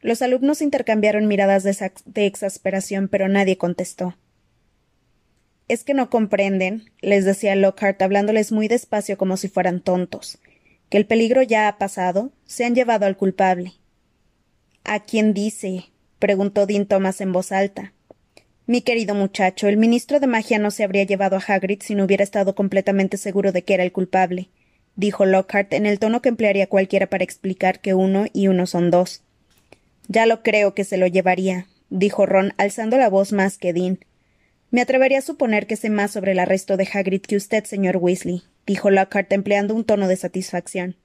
Los 0.00 0.22
alumnos 0.22 0.62
intercambiaron 0.62 1.26
miradas 1.26 1.62
de, 1.62 2.26
exasperación, 2.26 3.08
pero 3.08 3.28
nadie 3.28 3.58
contestó. 3.58 4.16
Es 5.70 5.84
que 5.84 5.94
no 5.94 6.10
comprenden, 6.10 6.90
les 7.00 7.24
decía 7.24 7.54
Lockhart, 7.54 8.02
hablándoles 8.02 8.50
muy 8.50 8.66
despacio 8.66 9.16
como 9.16 9.36
si 9.36 9.46
fueran 9.46 9.80
tontos, 9.80 10.40
que 10.88 10.98
el 10.98 11.06
peligro 11.06 11.42
ya 11.42 11.68
ha 11.68 11.78
pasado, 11.78 12.32
se 12.44 12.64
han 12.64 12.74
llevado 12.74 13.06
al 13.06 13.16
culpable. 13.16 13.74
¿A 14.82 14.98
quién 14.98 15.32
dice? 15.32 15.84
preguntó 16.18 16.66
Dean 16.66 16.86
Thomas 16.86 17.20
en 17.20 17.32
voz 17.32 17.52
alta. 17.52 17.92
Mi 18.66 18.82
querido 18.82 19.14
muchacho, 19.14 19.68
el 19.68 19.76
ministro 19.76 20.18
de 20.18 20.26
magia 20.26 20.58
no 20.58 20.72
se 20.72 20.82
habría 20.82 21.04
llevado 21.04 21.36
a 21.36 21.44
Hagrid 21.46 21.82
si 21.82 21.94
no 21.94 22.02
hubiera 22.02 22.24
estado 22.24 22.56
completamente 22.56 23.16
seguro 23.16 23.52
de 23.52 23.62
que 23.62 23.74
era 23.74 23.84
el 23.84 23.92
culpable, 23.92 24.48
dijo 24.96 25.24
Lockhart 25.24 25.72
en 25.72 25.86
el 25.86 26.00
tono 26.00 26.20
que 26.20 26.30
emplearía 26.30 26.66
cualquiera 26.66 27.06
para 27.06 27.22
explicar 27.22 27.78
que 27.78 27.94
uno 27.94 28.26
y 28.32 28.48
uno 28.48 28.66
son 28.66 28.90
dos. 28.90 29.22
Ya 30.08 30.26
lo 30.26 30.42
creo 30.42 30.74
que 30.74 30.82
se 30.82 30.96
lo 30.96 31.06
llevaría, 31.06 31.68
dijo 31.90 32.26
Ron, 32.26 32.54
alzando 32.56 32.98
la 32.98 33.08
voz 33.08 33.32
más 33.32 33.56
que 33.56 33.72
Dean. 33.72 34.00
Me 34.70 34.80
atrevería 34.80 35.18
a 35.18 35.22
suponer 35.22 35.66
que 35.66 35.76
sé 35.76 35.90
más 35.90 36.12
sobre 36.12 36.32
el 36.32 36.38
arresto 36.38 36.76
de 36.76 36.88
Hagrid 36.92 37.22
que 37.22 37.36
usted, 37.36 37.64
señor 37.64 37.96
Weasley, 37.96 38.44
dijo 38.66 38.90
Lockhart 38.90 39.32
empleando 39.32 39.74
un 39.74 39.84
tono 39.84 40.06
de 40.06 40.16
satisfacción. 40.16 40.96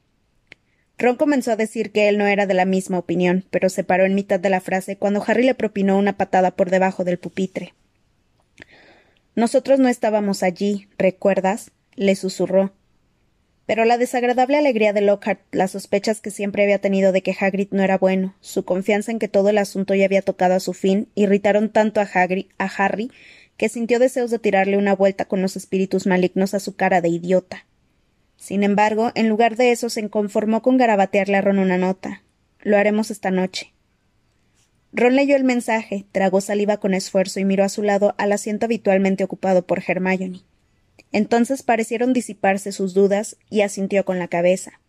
Ron 0.98 1.16
comenzó 1.16 1.52
a 1.52 1.56
decir 1.56 1.92
que 1.92 2.08
él 2.08 2.18
no 2.18 2.28
era 2.28 2.46
de 2.46 2.54
la 2.54 2.66
misma 2.66 3.00
opinión, 3.00 3.44
pero 3.50 3.70
se 3.70 3.84
paró 3.84 4.06
en 4.06 4.16
mitad 4.16 4.40
de 4.40 4.50
la 4.50 4.62
frase 4.62 4.98
cuando 4.98 5.24
Harry 5.26 5.44
le 5.44 5.56
propinó 5.56 5.98
una 5.98 6.16
patada 6.16 6.52
por 6.52 6.70
debajo 6.70 7.04
del 7.04 7.18
pupitre. 7.18 7.74
Nosotros 9.36 9.80
no 9.80 9.90
estábamos 9.90 10.44
allí, 10.44 10.88
¿recuerdas? 10.98 11.72
le 11.96 12.16
susurró. 12.16 12.72
Pero 13.66 13.84
la 13.84 13.98
desagradable 13.98 14.58
alegría 14.58 14.94
de 14.94 15.02
Lockhart, 15.02 15.42
las 15.52 15.72
sospechas 15.72 16.22
que 16.22 16.30
siempre 16.30 16.64
había 16.64 16.80
tenido 16.80 17.12
de 17.12 17.24
que 17.24 17.36
Hagrid 17.38 17.70
no 17.72 17.82
era 17.82 17.98
bueno, 17.98 18.36
su 18.40 18.64
confianza 18.64 19.12
en 19.12 19.18
que 19.18 19.28
todo 19.28 19.50
el 19.50 19.58
asunto 19.58 19.96
ya 19.96 20.06
había 20.06 20.22
tocado 20.22 20.54
a 20.54 20.60
su 20.60 20.74
fin, 20.74 21.10
irritaron 21.16 21.70
tanto 21.70 22.00
a, 22.00 22.04
Hagrid, 22.04 22.48
a 22.60 22.66
Harry 22.66 23.10
que 23.58 23.70
sintió 23.70 24.00
deseos 24.00 24.32
de 24.32 24.40
tirarle 24.40 24.78
una 24.78 24.96
vuelta 24.96 25.26
con 25.26 25.42
los 25.42 25.56
espíritus 25.56 26.08
malignos 26.08 26.54
a 26.54 26.60
su 26.60 26.76
cara 26.76 27.02
de 27.02 27.10
idiota. 27.10 27.66
Sin 28.38 28.64
embargo, 28.64 29.12
en 29.16 29.30
lugar 29.30 29.56
de 29.56 29.72
eso 29.72 29.90
se 29.90 30.10
conformó 30.10 30.62
con 30.62 30.78
garabatearle 30.78 31.38
a 31.38 31.42
Ron 31.42 31.60
una 31.60 31.78
nota. 31.78 32.24
Lo 32.62 32.78
haremos 32.78 33.12
esta 33.12 33.32
noche. 33.32 33.74
Ron 34.92 35.16
leyó 35.16 35.36
el 35.36 35.44
mensaje, 35.44 36.06
tragó 36.12 36.42
saliva 36.42 36.78
con 36.78 36.94
esfuerzo 36.94 37.40
y 37.40 37.46
miró 37.46 37.64
a 37.64 37.70
su 37.70 37.84
lado 37.84 38.16
al 38.18 38.32
asiento 38.32 38.66
habitualmente 38.66 39.24
ocupado 39.24 39.66
por 39.66 39.84
Hermione. 39.86 40.42
Entonces 41.12 41.64
parecieron 41.64 42.14
disiparse 42.14 42.72
sus 42.72 42.94
dudas 42.94 43.38
y 43.50 43.62
asintió 43.62 44.06
con 44.06 44.20
la 44.20 44.28
cabeza. 44.28 44.80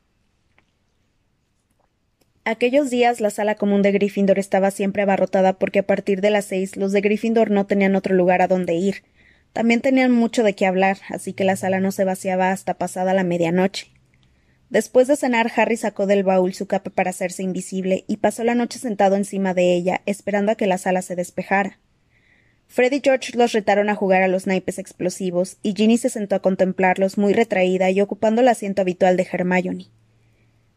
Aquellos 2.48 2.90
días 2.90 3.20
la 3.20 3.30
sala 3.30 3.56
común 3.56 3.82
de 3.82 3.90
Gryffindor 3.90 4.38
estaba 4.38 4.70
siempre 4.70 5.02
abarrotada 5.02 5.54
porque 5.54 5.80
a 5.80 5.82
partir 5.82 6.20
de 6.20 6.30
las 6.30 6.44
seis 6.44 6.76
los 6.76 6.92
de 6.92 7.00
Gryffindor 7.00 7.50
no 7.50 7.66
tenían 7.66 7.96
otro 7.96 8.14
lugar 8.14 8.40
a 8.40 8.46
donde 8.46 8.74
ir, 8.74 9.02
también 9.52 9.80
tenían 9.80 10.12
mucho 10.12 10.44
de 10.44 10.54
qué 10.54 10.64
hablar, 10.64 10.98
así 11.08 11.32
que 11.32 11.42
la 11.42 11.56
sala 11.56 11.80
no 11.80 11.90
se 11.90 12.04
vaciaba 12.04 12.52
hasta 12.52 12.74
pasada 12.74 13.14
la 13.14 13.24
medianoche. 13.24 13.88
Después 14.70 15.08
de 15.08 15.16
cenar, 15.16 15.50
Harry 15.56 15.76
sacó 15.76 16.06
del 16.06 16.22
baúl 16.22 16.54
su 16.54 16.68
capa 16.68 16.90
para 16.90 17.10
hacerse 17.10 17.42
invisible 17.42 18.04
y 18.06 18.18
pasó 18.18 18.44
la 18.44 18.54
noche 18.54 18.78
sentado 18.78 19.16
encima 19.16 19.52
de 19.52 19.74
ella, 19.74 20.02
esperando 20.06 20.52
a 20.52 20.54
que 20.54 20.68
la 20.68 20.78
sala 20.78 21.02
se 21.02 21.16
despejara. 21.16 21.80
Fred 22.68 22.92
y 22.92 23.00
George 23.02 23.36
los 23.36 23.54
retaron 23.54 23.88
a 23.88 23.96
jugar 23.96 24.22
a 24.22 24.28
los 24.28 24.46
naipes 24.46 24.78
explosivos, 24.78 25.56
y 25.64 25.74
Ginny 25.74 25.98
se 25.98 26.10
sentó 26.10 26.36
a 26.36 26.42
contemplarlos 26.42 27.18
muy 27.18 27.32
retraída 27.32 27.90
y 27.90 28.00
ocupando 28.00 28.40
el 28.40 28.46
asiento 28.46 28.82
habitual 28.82 29.16
de 29.16 29.26
Hermione. 29.32 29.86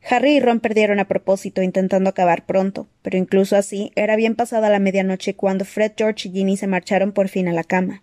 Harry 0.01 0.38
y 0.38 0.39
Ron 0.39 0.60
perdieron 0.60 1.00
a 1.00 1.08
propósito 1.08 1.62
intentando 1.62 2.10
acabar 2.10 2.46
pronto, 2.46 2.88
pero 3.01 3.18
incluso 3.18 3.56
así 3.56 3.91
era 3.96 4.15
bien 4.15 4.36
pasada 4.36 4.70
la 4.70 4.79
medianoche 4.79 5.36
cuando 5.36 5.65
Fred, 5.65 5.94
George 5.98 6.29
y 6.29 6.32
Ginny 6.32 6.58
se 6.58 6.68
marcharon 6.68 7.12
por 7.12 7.27
fin 7.27 7.48
a 7.48 7.53
la 7.53 7.63
cama. 7.63 8.01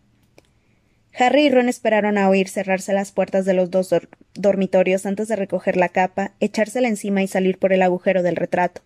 Harry 1.19 1.47
y 1.47 1.51
Ron 1.51 1.71
esperaron 1.71 2.19
a 2.19 2.29
oír 2.29 2.49
cerrarse 2.49 2.93
las 2.93 3.11
puertas 3.11 3.47
de 3.47 3.55
los 3.55 3.71
dos 3.71 3.95
dormitorios 4.35 5.07
antes 5.07 5.29
de 5.29 5.37
recoger 5.37 5.79
la 5.79 5.89
capa, 5.89 6.33
echársela 6.41 6.89
encima 6.89 7.23
y 7.23 7.27
salir 7.27 7.59
por 7.59 7.73
el 7.73 7.81
agujero 7.81 8.23
del 8.23 8.37
retrato. 8.37 8.83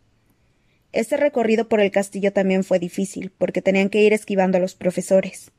Este 0.93 1.17
recorrido 1.17 1.69
por 1.69 1.81
el 1.81 1.90
castillo 1.90 2.33
también 2.33 2.62
fue 2.62 2.79
difícil, 2.79 3.33
porque 3.37 3.62
tenían 3.62 3.90
que 3.90 4.02
ir 4.02 4.12
esquivando 4.12 4.59
a 4.59 4.61
los 4.61 4.75
profesores. 4.75 5.50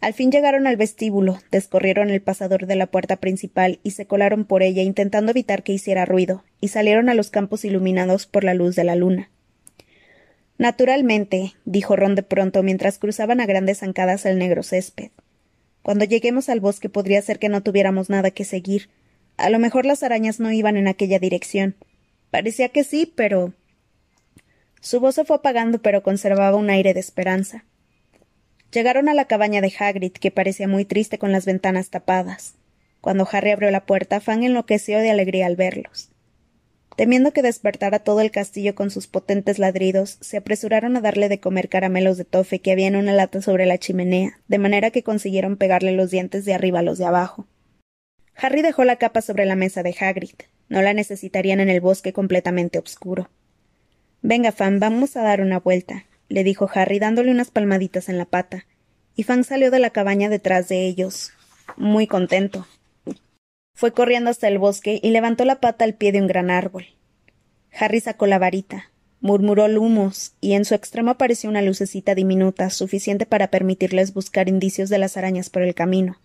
Al 0.00 0.12
fin 0.12 0.30
llegaron 0.30 0.66
al 0.66 0.76
vestíbulo, 0.76 1.38
descorrieron 1.50 2.10
el 2.10 2.20
pasador 2.20 2.66
de 2.66 2.76
la 2.76 2.86
puerta 2.86 3.16
principal 3.16 3.80
y 3.82 3.92
se 3.92 4.06
colaron 4.06 4.44
por 4.44 4.62
ella 4.62 4.82
intentando 4.82 5.30
evitar 5.30 5.62
que 5.62 5.72
hiciera 5.72 6.04
ruido, 6.04 6.44
y 6.60 6.68
salieron 6.68 7.08
a 7.08 7.14
los 7.14 7.30
campos 7.30 7.64
iluminados 7.64 8.26
por 8.26 8.44
la 8.44 8.54
luz 8.54 8.76
de 8.76 8.84
la 8.84 8.96
luna. 8.96 9.30
Naturalmente, 10.58 11.54
dijo 11.64 11.96
Ron 11.96 12.14
de 12.14 12.22
pronto 12.22 12.62
mientras 12.62 12.98
cruzaban 12.98 13.40
a 13.40 13.46
grandes 13.46 13.78
zancadas 13.78 14.24
el 14.24 14.38
negro 14.38 14.62
césped. 14.62 15.10
Cuando 15.82 16.04
lleguemos 16.04 16.48
al 16.48 16.60
bosque 16.60 16.88
podría 16.88 17.20
ser 17.22 17.38
que 17.38 17.48
no 17.48 17.62
tuviéramos 17.62 18.08
nada 18.08 18.30
que 18.30 18.44
seguir. 18.44 18.88
A 19.36 19.50
lo 19.50 19.58
mejor 19.58 19.84
las 19.84 20.02
arañas 20.02 20.40
no 20.40 20.52
iban 20.52 20.76
en 20.76 20.86
aquella 20.88 21.18
dirección. 21.18 21.76
Parecía 22.30 22.68
que 22.70 22.84
sí, 22.84 23.12
pero. 23.14 23.52
Su 24.80 25.00
voz 25.00 25.16
se 25.16 25.24
fue 25.24 25.36
apagando, 25.36 25.82
pero 25.82 26.02
conservaba 26.02 26.56
un 26.56 26.70
aire 26.70 26.94
de 26.94 27.00
esperanza. 27.00 27.64
Llegaron 28.74 29.08
a 29.08 29.14
la 29.14 29.26
cabaña 29.26 29.60
de 29.60 29.72
Hagrid, 29.78 30.10
que 30.10 30.32
parecía 30.32 30.66
muy 30.66 30.84
triste 30.84 31.16
con 31.16 31.30
las 31.30 31.46
ventanas 31.46 31.90
tapadas. 31.90 32.54
Cuando 33.00 33.28
Harry 33.30 33.52
abrió 33.52 33.70
la 33.70 33.86
puerta, 33.86 34.20
Fang 34.20 34.42
enloqueció 34.42 34.98
de 34.98 35.10
alegría 35.10 35.46
al 35.46 35.54
verlos. 35.54 36.10
Temiendo 36.96 37.32
que 37.32 37.42
despertara 37.42 38.00
todo 38.00 38.20
el 38.20 38.32
castillo 38.32 38.74
con 38.74 38.90
sus 38.90 39.06
potentes 39.06 39.60
ladridos, 39.60 40.18
se 40.20 40.38
apresuraron 40.38 40.96
a 40.96 41.00
darle 41.00 41.28
de 41.28 41.38
comer 41.38 41.68
caramelos 41.68 42.16
de 42.16 42.24
tofe 42.24 42.58
que 42.58 42.72
había 42.72 42.88
en 42.88 42.96
una 42.96 43.12
lata 43.12 43.40
sobre 43.42 43.64
la 43.64 43.78
chimenea, 43.78 44.40
de 44.48 44.58
manera 44.58 44.90
que 44.90 45.04
consiguieron 45.04 45.56
pegarle 45.56 45.92
los 45.92 46.10
dientes 46.10 46.44
de 46.44 46.54
arriba 46.54 46.80
a 46.80 46.82
los 46.82 46.98
de 46.98 47.04
abajo. 47.04 47.46
Harry 48.34 48.62
dejó 48.62 48.82
la 48.82 48.96
capa 48.96 49.20
sobre 49.20 49.46
la 49.46 49.54
mesa 49.54 49.84
de 49.84 49.94
Hagrid. 50.00 50.34
No 50.68 50.82
la 50.82 50.94
necesitarían 50.94 51.60
en 51.60 51.68
el 51.68 51.80
bosque 51.80 52.12
completamente 52.12 52.80
oscuro. 52.80 53.30
Venga, 54.20 54.50
Fan, 54.50 54.80
vamos 54.80 55.16
a 55.16 55.22
dar 55.22 55.42
una 55.42 55.60
vuelta, 55.60 56.06
le 56.28 56.44
dijo 56.44 56.68
Harry 56.74 56.98
dándole 56.98 57.30
unas 57.30 57.50
palmaditas 57.50 58.08
en 58.08 58.18
la 58.18 58.24
pata, 58.24 58.66
y 59.16 59.22
Fan 59.22 59.44
salió 59.44 59.70
de 59.70 59.78
la 59.78 59.90
cabaña 59.90 60.28
detrás 60.28 60.68
de 60.68 60.86
ellos, 60.86 61.32
muy 61.76 62.06
contento. 62.06 62.66
Fue 63.74 63.92
corriendo 63.92 64.30
hasta 64.30 64.48
el 64.48 64.58
bosque 64.58 65.00
y 65.02 65.10
levantó 65.10 65.44
la 65.44 65.60
pata 65.60 65.84
al 65.84 65.94
pie 65.94 66.12
de 66.12 66.20
un 66.20 66.26
gran 66.26 66.50
árbol. 66.50 66.86
Harry 67.72 68.00
sacó 68.00 68.26
la 68.26 68.38
varita, 68.38 68.90
murmuró 69.20 69.66
lumos, 69.68 70.34
y 70.40 70.52
en 70.52 70.64
su 70.64 70.74
extremo 70.74 71.12
apareció 71.12 71.50
una 71.50 71.62
lucecita 71.62 72.14
diminuta, 72.14 72.70
suficiente 72.70 73.26
para 73.26 73.48
permitirles 73.48 74.14
buscar 74.14 74.48
indicios 74.48 74.90
de 74.90 74.98
las 74.98 75.16
arañas 75.16 75.50
por 75.50 75.62
el 75.62 75.74
camino. 75.74 76.18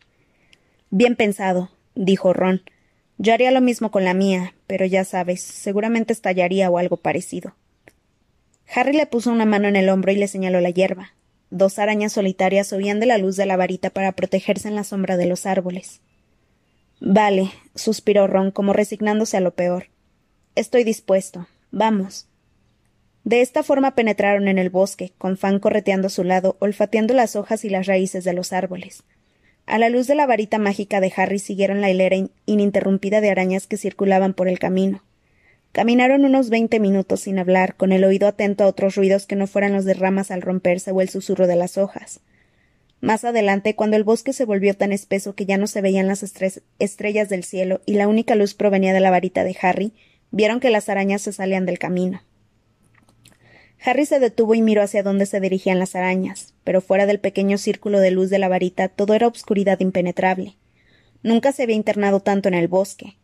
Bien 0.91 1.15
pensado, 1.15 1.71
dijo 1.95 2.33
Ron. 2.33 2.61
Yo 3.17 3.33
haría 3.33 3.51
lo 3.51 3.61
mismo 3.61 3.89
con 3.89 4.05
la 4.05 4.13
mía, 4.13 4.53
pero 4.67 4.85
ya 4.85 5.03
sabes, 5.03 5.41
seguramente 5.41 6.13
estallaría 6.13 6.69
o 6.69 6.77
algo 6.77 6.97
parecido. 6.97 7.55
Harry 8.73 8.93
le 8.93 9.07
puso 9.07 9.31
una 9.31 9.45
mano 9.45 9.67
en 9.67 9.75
el 9.75 9.89
hombro 9.89 10.11
y 10.11 10.15
le 10.15 10.27
señaló 10.27 10.61
la 10.61 10.69
hierba. 10.69 11.13
Dos 11.49 11.79
arañas 11.79 12.13
solitarias 12.13 12.71
oían 12.71 12.99
de 12.99 13.07
la 13.07 13.17
luz 13.17 13.35
de 13.35 13.45
la 13.45 13.57
varita 13.57 13.89
para 13.89 14.11
protegerse 14.11 14.67
en 14.67 14.75
la 14.75 14.83
sombra 14.83 15.17
de 15.17 15.25
los 15.25 15.45
árboles. 15.45 16.01
Vale, 16.99 17.51
suspiró 17.73 18.27
Ron, 18.27 18.51
como 18.51 18.73
resignándose 18.73 19.37
a 19.37 19.41
lo 19.41 19.51
peor. 19.55 19.87
Estoy 20.55 20.83
dispuesto. 20.83 21.47
Vamos. 21.71 22.27
De 23.23 23.41
esta 23.41 23.63
forma 23.63 23.95
penetraron 23.95 24.47
en 24.47 24.59
el 24.59 24.69
bosque, 24.69 25.13
con 25.17 25.37
Fan 25.37 25.59
correteando 25.59 26.07
a 26.07 26.11
su 26.11 26.23
lado, 26.23 26.57
olfateando 26.59 27.13
las 27.13 27.35
hojas 27.35 27.65
y 27.65 27.69
las 27.69 27.87
raíces 27.87 28.23
de 28.23 28.33
los 28.33 28.53
árboles. 28.53 29.03
A 29.65 29.77
la 29.77 29.89
luz 29.89 30.07
de 30.07 30.15
la 30.15 30.25
varita 30.25 30.57
mágica 30.57 30.99
de 30.99 31.13
Harry 31.15 31.39
siguieron 31.39 31.81
la 31.81 31.89
hilera 31.89 32.17
ininterrumpida 32.45 33.21
de 33.21 33.29
arañas 33.29 33.67
que 33.67 33.77
circulaban 33.77 34.33
por 34.33 34.47
el 34.47 34.59
camino. 34.59 35.03
Caminaron 35.71 36.25
unos 36.25 36.49
veinte 36.49 36.79
minutos 36.79 37.21
sin 37.21 37.37
hablar, 37.37 37.75
con 37.75 37.91
el 37.91 38.03
oído 38.03 38.27
atento 38.27 38.63
a 38.63 38.67
otros 38.67 38.95
ruidos 38.95 39.27
que 39.27 39.35
no 39.35 39.45
fueran 39.45 39.73
los 39.73 39.85
de 39.85 39.93
ramas 39.93 40.31
al 40.31 40.41
romperse 40.41 40.91
o 40.91 41.01
el 41.01 41.09
susurro 41.09 41.45
de 41.45 41.55
las 41.55 41.77
hojas. 41.77 42.21
Más 43.01 43.23
adelante, 43.23 43.75
cuando 43.75 43.95
el 43.95 44.03
bosque 44.03 44.33
se 44.33 44.45
volvió 44.45 44.73
tan 44.73 44.91
espeso 44.91 45.35
que 45.35 45.45
ya 45.45 45.57
no 45.57 45.67
se 45.67 45.81
veían 45.81 46.07
las 46.07 46.23
estrellas 46.79 47.29
del 47.29 47.43
cielo 47.43 47.81
y 47.85 47.93
la 47.93 48.07
única 48.07 48.35
luz 48.35 48.55
provenía 48.55 48.93
de 48.93 48.99
la 48.99 49.11
varita 49.11 49.43
de 49.43 49.55
Harry, 49.61 49.93
vieron 50.31 50.59
que 50.59 50.69
las 50.69 50.89
arañas 50.89 51.21
se 51.21 51.31
salían 51.31 51.65
del 51.65 51.79
camino. 51.79 52.21
Harry 53.81 54.05
se 54.05 54.19
detuvo 54.19 54.55
y 54.55 54.61
miró 54.61 54.81
hacia 54.81 55.03
dónde 55.03 55.25
se 55.25 55.39
dirigían 55.39 55.79
las 55.79 55.95
arañas, 55.95 56.53
pero 56.65 56.81
fuera 56.81 57.05
del 57.05 57.19
pequeño 57.19 57.57
círculo 57.57 58.01
de 58.01 58.11
luz 58.11 58.29
de 58.29 58.39
la 58.39 58.49
varita 58.49 58.89
todo 58.89 59.13
era 59.13 59.27
obscuridad 59.27 59.79
impenetrable. 59.79 60.57
Nunca 61.23 61.53
se 61.53 61.63
había 61.63 61.77
internado 61.77 62.19
tanto 62.19 62.49
en 62.49 62.55
el 62.55 62.67
bosque. 62.67 63.15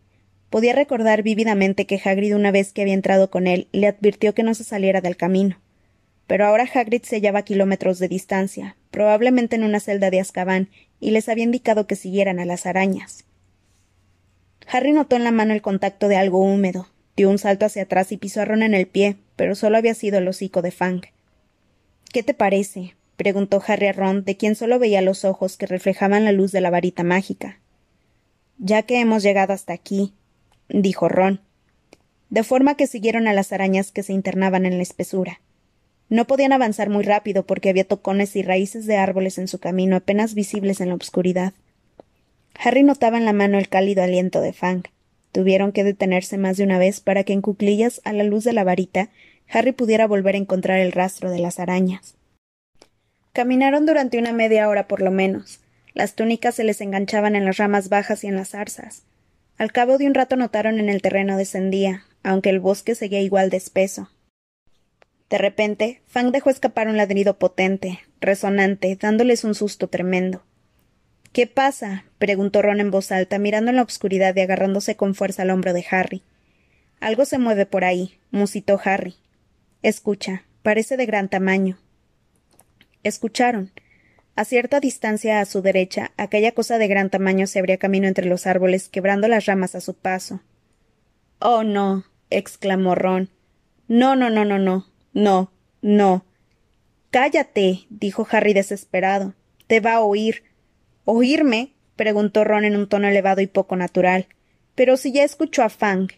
Podía 0.49 0.73
recordar 0.73 1.23
vívidamente 1.23 1.85
que 1.85 2.01
Hagrid 2.03 2.35
una 2.35 2.51
vez 2.51 2.71
que 2.71 2.81
había 2.81 2.93
entrado 2.93 3.29
con 3.29 3.47
él 3.47 3.67
le 3.71 3.87
advirtió 3.87 4.33
que 4.33 4.43
no 4.43 4.53
se 4.53 4.63
saliera 4.63 5.01
del 5.01 5.17
camino. 5.17 5.59
Pero 6.27 6.45
ahora 6.45 6.67
Hagrid 6.71 7.03
se 7.03 7.17
hallaba 7.17 7.39
a 7.39 7.45
kilómetros 7.45 7.99
de 7.99 8.07
distancia, 8.07 8.77
probablemente 8.91 9.55
en 9.55 9.63
una 9.63 9.79
celda 9.79 10.09
de 10.09 10.19
Azkaban, 10.19 10.69
y 10.99 11.11
les 11.11 11.29
había 11.29 11.43
indicado 11.43 11.87
que 11.87 11.95
siguieran 11.95 12.39
a 12.39 12.45
las 12.45 12.65
arañas. 12.65 13.25
Harry 14.67 14.91
notó 14.91 15.15
en 15.15 15.23
la 15.23 15.31
mano 15.31 15.53
el 15.53 15.61
contacto 15.61 16.07
de 16.07 16.17
algo 16.17 16.39
húmedo, 16.39 16.87
dio 17.15 17.29
un 17.29 17.37
salto 17.37 17.65
hacia 17.65 17.83
atrás 17.83 18.11
y 18.11 18.17
pisó 18.17 18.41
a 18.41 18.45
Ron 18.45 18.63
en 18.63 18.73
el 18.73 18.87
pie, 18.87 19.17
pero 19.35 19.55
solo 19.55 19.77
había 19.77 19.93
sido 19.93 20.17
el 20.17 20.27
hocico 20.27 20.61
de 20.61 20.71
Fang. 20.71 21.01
¿Qué 22.11 22.23
te 22.23 22.33
parece? 22.33 22.95
preguntó 23.17 23.61
Harry 23.65 23.87
a 23.87 23.93
Ron, 23.93 24.25
de 24.25 24.35
quien 24.37 24.55
solo 24.55 24.79
veía 24.79 25.01
los 25.01 25.25
ojos 25.25 25.57
que 25.57 25.67
reflejaban 25.67 26.25
la 26.25 26.31
luz 26.31 26.51
de 26.51 26.61
la 26.61 26.69
varita 26.69 27.03
mágica. 27.03 27.59
Ya 28.57 28.83
que 28.83 28.99
hemos 28.99 29.23
llegado 29.23 29.53
hasta 29.53 29.73
aquí, 29.73 30.13
dijo 30.69 31.09
Ron, 31.09 31.41
de 32.29 32.43
forma 32.43 32.75
que 32.75 32.87
siguieron 32.87 33.27
a 33.27 33.33
las 33.33 33.51
arañas 33.51 33.91
que 33.91 34.03
se 34.03 34.13
internaban 34.13 34.65
en 34.65 34.77
la 34.77 34.83
espesura. 34.83 35.39
No 36.09 36.25
podían 36.27 36.53
avanzar 36.53 36.89
muy 36.89 37.03
rápido 37.03 37.45
porque 37.45 37.69
había 37.69 37.87
tocones 37.87 38.35
y 38.35 38.43
raíces 38.43 38.85
de 38.85 38.97
árboles 38.97 39.37
en 39.37 39.47
su 39.47 39.59
camino 39.59 39.95
apenas 39.95 40.33
visibles 40.35 40.81
en 40.81 40.89
la 40.89 40.95
oscuridad. 40.95 41.53
Harry 42.57 42.83
notaba 42.83 43.17
en 43.17 43.25
la 43.25 43.33
mano 43.33 43.57
el 43.57 43.69
cálido 43.69 44.03
aliento 44.03 44.41
de 44.41 44.53
Fang. 44.53 44.83
Tuvieron 45.31 45.71
que 45.71 45.83
detenerse 45.83 46.37
más 46.37 46.57
de 46.57 46.63
una 46.63 46.77
vez 46.77 47.01
para 47.01 47.23
que 47.23 47.33
en 47.33 47.41
cuclillas, 47.41 48.01
a 48.05 48.13
la 48.13 48.23
luz 48.23 48.43
de 48.43 48.53
la 48.53 48.63
varita, 48.63 49.09
Harry 49.49 49.71
pudiera 49.71 50.07
volver 50.07 50.35
a 50.35 50.39
encontrar 50.39 50.79
el 50.79 50.91
rastro 50.91 51.29
de 51.29 51.39
las 51.39 51.59
arañas. 51.59 52.15
Caminaron 53.33 53.85
durante 53.85 54.17
una 54.17 54.31
media 54.31 54.69
hora 54.69 54.87
por 54.87 55.01
lo 55.01 55.11
menos. 55.11 55.59
Las 55.93 56.15
túnicas 56.15 56.55
se 56.55 56.63
les 56.63 56.81
enganchaban 56.81 57.35
en 57.35 57.45
las 57.45 57.57
ramas 57.57 57.89
bajas 57.89 58.23
y 58.23 58.27
en 58.27 58.35
las 58.35 58.49
zarzas. 58.49 59.03
Al 59.57 59.71
cabo 59.71 59.97
de 59.97 60.07
un 60.07 60.13
rato 60.13 60.35
notaron 60.35 60.79
en 60.79 60.89
el 60.89 61.01
terreno 61.01 61.37
descendía, 61.37 62.03
aunque 62.23 62.49
el 62.49 62.59
bosque 62.59 62.95
seguía 62.95 63.21
igual 63.21 63.49
de 63.49 63.57
espeso. 63.57 64.09
De 65.29 65.37
repente, 65.37 66.01
Fang 66.07 66.31
dejó 66.31 66.49
escapar 66.49 66.87
un 66.87 66.97
ladrido 66.97 67.39
potente, 67.39 67.99
resonante, 68.19 68.95
dándoles 68.99 69.43
un 69.43 69.55
susto 69.55 69.87
tremendo. 69.87 70.43
¿Qué 71.31 71.47
pasa? 71.47 72.05
preguntó 72.17 72.61
Ron 72.61 72.79
en 72.79 72.91
voz 72.91 73.11
alta, 73.11 73.39
mirando 73.39 73.69
en 73.69 73.77
la 73.77 73.83
oscuridad 73.83 74.35
y 74.35 74.41
agarrándose 74.41 74.95
con 74.95 75.15
fuerza 75.15 75.41
al 75.41 75.49
hombro 75.49 75.73
de 75.73 75.85
Harry. 75.89 76.23
Algo 76.99 77.25
se 77.25 77.39
mueve 77.39 77.65
por 77.65 77.83
ahí, 77.83 78.19
musitó 78.31 78.79
Harry. 78.83 79.15
Escucha, 79.81 80.43
parece 80.63 80.97
de 80.97 81.05
gran 81.05 81.29
tamaño. 81.29 81.77
Escucharon. 83.03 83.71
A 84.35 84.43
cierta 84.43 84.81
distancia 84.81 85.39
a 85.39 85.45
su 85.45 85.61
derecha, 85.61 86.11
aquella 86.17 86.51
cosa 86.51 86.77
de 86.77 86.89
gran 86.89 87.09
tamaño 87.09 87.47
se 87.47 87.59
abría 87.59 87.77
camino 87.77 88.07
entre 88.07 88.25
los 88.25 88.47
árboles, 88.47 88.89
quebrando 88.89 89.29
las 89.29 89.45
ramas 89.45 89.75
a 89.75 89.81
su 89.81 89.93
paso. 89.93 90.41
Oh, 91.39 91.63
no. 91.63 92.03
exclamó 92.29 92.95
Ron. 92.95 93.29
No, 93.87 94.15
no, 94.17 94.29
no, 94.29 94.43
no, 94.43 94.59
no. 94.59 94.87
No, 95.13 95.51
no. 95.81 96.25
Cállate, 97.11 97.85
dijo 97.89 98.27
Harry 98.29 98.53
desesperado. 98.53 99.35
Te 99.67 99.79
va 99.79 99.93
a 99.93 100.01
oír. 100.01 100.43
¿Oírme? 101.05 101.71
preguntó 101.95 102.43
Ron 102.43 102.65
en 102.65 102.75
un 102.75 102.89
tono 102.89 103.07
elevado 103.07 103.39
y 103.39 103.47
poco 103.47 103.77
natural. 103.77 104.27
Pero 104.75 104.97
si 104.97 105.13
ya 105.13 105.23
escuchó 105.23 105.63
a 105.63 105.69
Fang. 105.69 106.09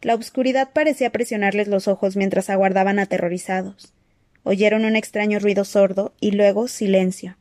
La 0.00 0.14
oscuridad 0.14 0.70
parecía 0.72 1.10
presionarles 1.10 1.66
los 1.66 1.88
ojos 1.88 2.16
mientras 2.16 2.50
aguardaban 2.50 3.00
aterrorizados. 3.00 3.92
Oyeron 4.42 4.84
un 4.84 4.96
extraño 4.96 5.38
ruido 5.38 5.64
sordo 5.64 6.14
y 6.20 6.32
luego 6.32 6.68
silencio. 6.68 7.36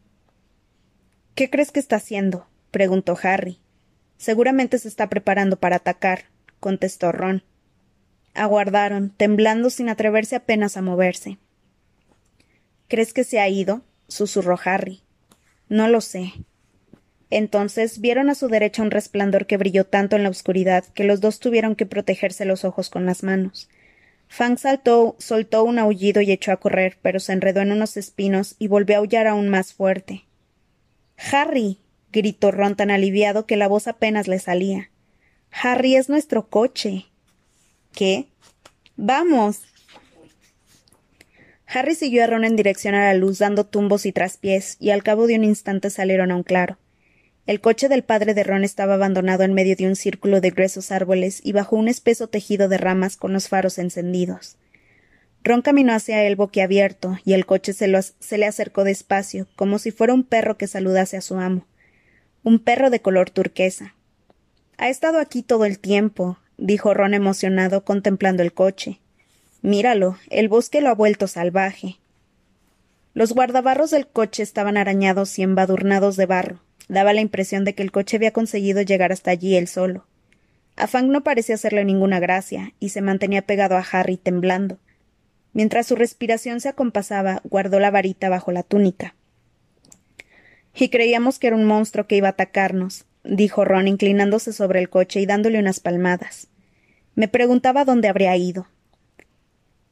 ¿Qué 1.36 1.50
crees 1.50 1.72
que 1.72 1.80
está 1.80 1.98
haciendo? 1.98 2.48
preguntó 2.72 3.18
Harry. 3.24 3.60
Seguramente 4.18 4.78
se 4.80 4.90
está 4.90 5.10
preparando 5.10 5.58
para 5.58 5.78
atacar, 5.78 6.26
contestó 6.60 7.12
Ron. 7.12 7.44
Aguardaron, 8.34 9.12
temblando 9.12 9.70
sin 9.70 9.90
atreverse 9.90 10.36
apenas 10.36 10.78
a 10.78 10.82
moverse. 10.82 11.38
¿Crees 12.88 13.14
que 13.14 13.24
se 13.24 13.40
ha 13.40 13.48
ido? 13.48 13.82
susurró 14.08 14.60
Harry. 14.66 15.02
No 15.70 15.88
lo 15.88 16.02
sé. 16.02 16.34
Entonces 17.30 18.02
vieron 18.02 18.30
a 18.30 18.36
su 18.36 18.48
derecha 18.48 18.82
un 18.82 18.92
resplandor 18.92 19.46
que 19.46 19.58
brilló 19.58 19.86
tanto 19.86 20.16
en 20.16 20.24
la 20.24 20.30
oscuridad 20.30 20.84
que 20.94 21.04
los 21.04 21.22
dos 21.22 21.40
tuvieron 21.40 21.76
que 21.76 21.86
protegerse 21.86 22.44
los 22.46 22.66
ojos 22.66 22.90
con 22.90 23.06
las 23.06 23.24
manos. 23.24 23.70
Fang 24.32 24.60
saltó, 24.60 25.16
soltó 25.18 25.64
un 25.64 25.80
aullido 25.80 26.22
y 26.22 26.32
echó 26.32 26.52
a 26.52 26.58
correr, 26.58 27.00
pero 27.02 27.20
se 27.20 27.34
enredó 27.34 27.62
en 27.62 27.72
unos 27.72 27.98
espinos 27.98 28.56
y 28.60 28.68
volvió 28.68 28.96
a 28.96 29.00
aullar 29.00 29.28
aún 29.28 29.50
más 29.50 29.74
fuerte. 29.74 30.26
Harry. 31.32 31.80
gritó 32.12 32.52
Ron 32.52 32.76
tan 32.76 32.92
aliviado 32.92 33.46
que 33.46 33.58
la 33.58 33.68
voz 33.68 33.88
apenas 33.88 34.28
le 34.28 34.40
salía. 34.40 34.92
Harry 35.52 35.96
es 35.96 36.10
nuestro 36.10 36.48
coche. 36.48 37.08
¿Qué? 37.92 38.28
Vamos. 38.96 39.64
Harry 41.66 41.96
siguió 41.96 42.24
a 42.24 42.28
Ron 42.28 42.46
en 42.46 42.56
dirección 42.56 42.94
a 42.96 43.06
la 43.06 43.14
luz, 43.16 43.40
dando 43.40 43.66
tumbos 43.66 44.06
y 44.06 44.12
traspiés, 44.12 44.78
y 44.80 44.92
al 44.92 45.04
cabo 45.04 45.28
de 45.28 45.36
un 45.36 45.44
instante 45.44 45.90
salieron 45.90 46.32
a 46.32 46.36
un 46.36 46.44
claro. 46.44 46.78
El 47.50 47.62
coche 47.62 47.90
del 47.90 48.04
padre 48.04 48.36
de 48.36 48.44
Ron 48.44 48.64
estaba 48.64 48.94
abandonado 48.94 49.42
en 49.42 49.56
medio 49.56 49.76
de 49.76 49.88
un 49.88 49.96
círculo 49.96 50.40
de 50.40 50.52
gruesos 50.52 50.92
árboles 50.92 51.42
y 51.44 51.52
bajo 51.52 51.78
un 51.78 51.88
espeso 51.88 52.28
tejido 52.28 52.70
de 52.70 52.78
ramas 52.78 53.18
con 53.18 53.34
los 53.34 53.50
faros 53.50 53.80
encendidos. 53.80 54.58
Ron 55.44 55.64
caminó 55.64 55.94
hacia 55.94 56.22
él 56.22 56.36
boquiabierto, 56.36 57.18
y 57.26 57.34
el 57.34 57.48
coche 57.48 57.74
se, 57.74 57.92
se 58.20 58.38
le 58.38 58.46
acercó 58.46 58.84
despacio, 58.84 59.48
como 59.56 59.80
si 59.80 59.90
fuera 59.90 60.14
un 60.14 60.26
perro 60.26 60.60
que 60.60 60.68
saludase 60.68 61.18
a 61.18 61.22
su 61.22 61.40
amo. 61.40 61.66
Un 62.44 62.60
perro 62.60 62.92
de 62.92 63.02
color 63.02 63.32
turquesa. 63.32 63.96
Ha 64.78 64.90
estado 64.90 65.18
aquí 65.18 65.42
todo 65.42 65.66
el 65.66 65.80
tiempo, 65.80 66.38
dijo 66.60 66.94
Ron 66.94 67.16
emocionado 67.16 67.84
contemplando 67.84 68.44
el 68.44 68.54
coche. 68.54 69.00
Míralo, 69.64 70.20
el 70.30 70.50
bosque 70.50 70.82
lo 70.82 70.90
ha 70.90 70.94
vuelto 70.94 71.26
salvaje. 71.26 71.96
Los 73.16 73.34
guardabarros 73.34 73.90
del 73.90 74.06
coche 74.06 74.44
estaban 74.44 74.78
arañados 74.78 75.40
y 75.40 75.42
embadurnados 75.42 76.16
de 76.16 76.28
barro. 76.28 76.60
Daba 76.90 77.14
la 77.14 77.22
impresión 77.22 77.64
de 77.64 77.76
que 77.76 77.84
el 77.84 77.92
coche 77.92 78.18
había 78.18 78.34
conseguido 78.34 78.82
llegar 78.82 79.14
hasta 79.14 79.32
allí 79.32 79.56
él 79.56 79.68
solo. 79.68 80.06
A 80.76 80.88
Fang 80.88 81.10
no 81.10 81.24
parecía 81.24 81.56
hacerle 81.56 81.86
ninguna 81.86 82.20
gracia, 82.20 82.74
y 82.80 82.90
se 82.90 83.02
mantenía 83.02 83.44
pegado 83.44 83.78
a 83.78 83.86
Harry 83.92 84.18
temblando. 84.18 84.80
Mientras 85.54 85.88
su 85.88 85.96
respiración 85.96 86.60
se 86.62 86.70
acompasaba, 86.70 87.42
guardó 87.44 87.80
la 87.80 87.92
varita 87.92 88.28
bajo 88.30 88.52
la 88.52 88.64
túnica. 88.64 89.16
Y 90.74 90.90
creíamos 90.90 91.38
que 91.38 91.48
era 91.48 91.56
un 91.56 91.66
monstruo 91.66 92.08
que 92.08 92.16
iba 92.16 92.28
a 92.28 92.32
atacarnos, 92.32 93.06
dijo 93.24 93.66
Ron 93.66 93.88
inclinándose 93.88 94.52
sobre 94.52 94.80
el 94.80 94.90
coche 94.90 95.20
y 95.20 95.26
dándole 95.26 95.60
unas 95.60 95.80
palmadas. 95.80 96.48
Me 97.14 97.28
preguntaba 97.28 97.86
dónde 97.86 98.08
habría 98.08 98.36
ido. 98.36 98.68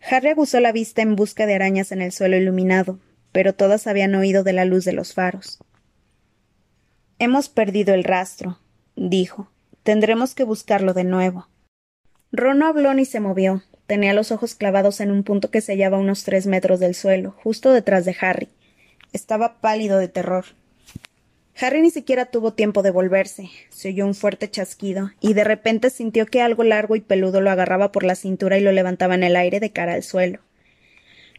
Harry 0.10 0.30
aguzó 0.30 0.60
la 0.62 0.72
vista 0.72 1.02
en 1.02 1.16
busca 1.16 1.46
de 1.46 1.56
arañas 1.56 1.92
en 1.92 2.02
el 2.02 2.12
suelo 2.12 2.38
iluminado, 2.38 3.00
pero 3.32 3.54
todas 3.54 3.86
habían 3.88 4.16
oído 4.16 4.44
de 4.44 4.54
la 4.54 4.66
luz 4.66 4.86
de 4.86 4.94
los 4.94 5.14
faros. 5.14 5.60
Hemos 7.20 7.50
perdido 7.50 7.96
el 7.96 8.04
rastro, 8.04 8.60
dijo. 8.96 9.50
Tendremos 9.82 10.36
que 10.36 10.44
buscarlo 10.44 10.94
de 10.94 11.04
nuevo. 11.04 11.48
Ron 12.32 12.60
no 12.60 12.68
habló 12.68 12.94
ni 12.94 13.06
se 13.06 13.20
movió. 13.20 13.64
Tenía 13.88 14.14
los 14.14 14.32
ojos 14.32 14.54
clavados 14.54 15.00
en 15.00 15.10
un 15.10 15.24
punto 15.24 15.50
que 15.50 15.62
se 15.62 15.72
hallaba 15.72 15.98
a 15.98 16.02
unos 16.02 16.24
tres 16.24 16.46
metros 16.46 16.80
del 16.80 16.94
suelo, 16.94 17.34
justo 17.44 17.72
detrás 17.72 18.06
de 18.06 18.16
Harry. 18.22 18.50
Estaba 19.14 19.60
pálido 19.62 19.98
de 19.98 20.10
terror. 20.10 20.46
Harry 21.60 21.82
ni 21.82 21.90
siquiera 21.90 22.26
tuvo 22.26 22.54
tiempo 22.54 22.84
de 22.84 22.92
volverse. 22.92 23.50
Se 23.70 23.90
oyó 23.90 24.06
un 24.06 24.14
fuerte 24.14 24.52
chasquido, 24.52 25.10
y 25.20 25.34
de 25.34 25.44
repente 25.44 25.90
sintió 25.90 26.28
que 26.28 26.42
algo 26.42 26.64
largo 26.64 26.96
y 26.96 27.02
peludo 27.02 27.42
lo 27.42 27.50
agarraba 27.50 27.92
por 27.92 28.04
la 28.04 28.14
cintura 28.14 28.60
y 28.60 28.62
lo 28.62 28.72
levantaba 28.72 29.16
en 29.16 29.24
el 29.24 29.36
aire 29.36 29.60
de 29.60 29.72
cara 29.72 29.94
al 29.94 30.04
suelo. 30.04 30.42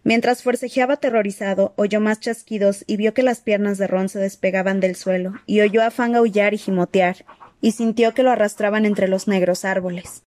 Mientras 0.04 0.42
forcejeaba 0.42 0.94
aterrorizado, 0.94 1.74
oyó 1.76 2.00
más 2.00 2.20
chasquidos 2.20 2.84
y 2.86 2.96
vio 2.96 3.14
que 3.14 3.22
las 3.22 3.40
piernas 3.40 3.78
de 3.78 3.86
Ron 3.86 4.08
se 4.08 4.18
despegaban 4.18 4.80
del 4.80 4.96
suelo, 4.96 5.34
y 5.46 5.60
oyó 5.60 5.82
a 5.82 5.90
Fang 5.90 6.14
aullar 6.14 6.54
y 6.54 6.58
gimotear, 6.58 7.24
y 7.60 7.72
sintió 7.72 8.14
que 8.14 8.22
lo 8.22 8.30
arrastraban 8.30 8.86
entre 8.86 9.08
los 9.08 9.28
negros 9.28 9.64
árboles. 9.64 10.22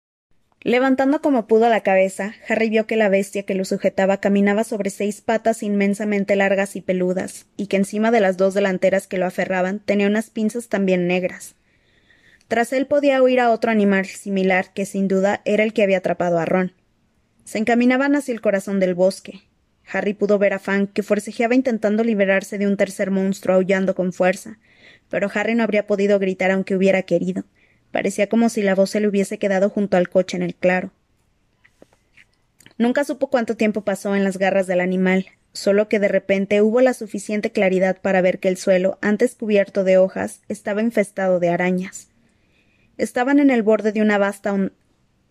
Levantando 0.61 1.21
como 1.21 1.47
pudo 1.47 1.69
la 1.69 1.81
cabeza, 1.81 2.33
Harry 2.49 2.69
vio 2.69 2.87
que 2.87 2.95
la 2.95 3.09
bestia 3.09 3.43
que 3.43 3.53
lo 3.53 3.63
sujetaba 3.63 4.17
caminaba 4.17 4.63
sobre 4.63 4.89
seis 4.89 5.21
patas 5.21 5.61
inmensamente 5.61 6.35
largas 6.35 6.75
y 6.75 6.81
peludas, 6.81 7.45
y 7.57 7.67
que 7.67 7.77
encima 7.77 8.11
de 8.11 8.21
las 8.21 8.37
dos 8.37 8.53
delanteras 8.53 9.07
que 9.07 9.17
lo 9.17 9.25
aferraban 9.25 9.79
tenía 9.79 10.07
unas 10.07 10.29
pinzas 10.29 10.67
también 10.67 11.07
negras. 11.07 11.55
Tras 12.47 12.73
él 12.73 12.87
podía 12.87 13.21
oír 13.21 13.39
a 13.39 13.51
otro 13.51 13.71
animal 13.71 14.05
similar, 14.05 14.73
que 14.73 14.85
sin 14.85 15.07
duda 15.07 15.41
era 15.45 15.63
el 15.63 15.73
que 15.73 15.83
había 15.83 15.99
atrapado 15.99 16.39
a 16.39 16.45
Ron. 16.45 16.73
Se 17.43 17.59
encaminaban 17.59 18.15
hacia 18.15 18.33
el 18.33 18.41
corazón 18.41 18.79
del 18.79 18.95
bosque. 18.95 19.41
Harry 19.91 20.13
pudo 20.13 20.37
ver 20.37 20.53
a 20.53 20.59
Fang, 20.59 20.87
que 20.87 21.03
forcejeaba 21.03 21.55
intentando 21.55 22.03
liberarse 22.03 22.57
de 22.57 22.67
un 22.67 22.77
tercer 22.77 23.11
monstruo 23.11 23.55
aullando 23.55 23.95
con 23.95 24.13
fuerza, 24.13 24.59
pero 25.09 25.29
Harry 25.33 25.55
no 25.55 25.63
habría 25.63 25.87
podido 25.87 26.19
gritar 26.19 26.51
aunque 26.51 26.75
hubiera 26.75 27.03
querido. 27.03 27.45
Parecía 27.91 28.27
como 28.27 28.49
si 28.49 28.61
la 28.61 28.75
voz 28.75 28.89
se 28.89 28.99
le 28.99 29.07
hubiese 29.07 29.39
quedado 29.39 29.69
junto 29.69 29.97
al 29.97 30.09
coche 30.09 30.37
en 30.37 30.43
el 30.43 30.55
claro. 30.55 30.91
Nunca 32.77 33.03
supo 33.03 33.29
cuánto 33.29 33.55
tiempo 33.55 33.81
pasó 33.81 34.15
en 34.15 34.23
las 34.23 34.37
garras 34.37 34.67
del 34.67 34.81
animal, 34.81 35.27
solo 35.53 35.87
que 35.87 35.99
de 35.99 36.07
repente 36.07 36.61
hubo 36.61 36.81
la 36.81 36.93
suficiente 36.93 37.51
claridad 37.51 37.99
para 38.01 38.21
ver 38.21 38.39
que 38.39 38.49
el 38.49 38.57
suelo, 38.57 38.99
antes 39.01 39.35
cubierto 39.35 39.83
de 39.83 39.97
hojas, 39.97 40.41
estaba 40.47 40.81
infestado 40.81 41.39
de 41.39 41.49
arañas. 41.49 42.09
Estaban 42.97 43.39
en 43.39 43.49
el 43.49 43.63
borde 43.63 43.91
de 43.91 44.01
una 44.01 44.17
vasta 44.17 44.53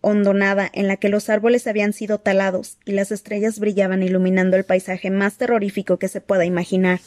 hondonada 0.07 0.69
en 0.71 0.87
la 0.87 0.95
que 0.95 1.09
los 1.09 1.29
árboles 1.29 1.67
habían 1.67 1.91
sido 1.91 2.17
talados 2.17 2.77
y 2.85 2.93
las 2.93 3.11
estrellas 3.11 3.59
brillaban 3.59 4.03
iluminando 4.03 4.55
el 4.55 4.63
paisaje 4.63 5.09
más 5.11 5.37
terrorífico 5.37 5.97
que 5.97 6.07
se 6.07 6.21
pueda 6.21 6.45
imaginar. 6.45 7.01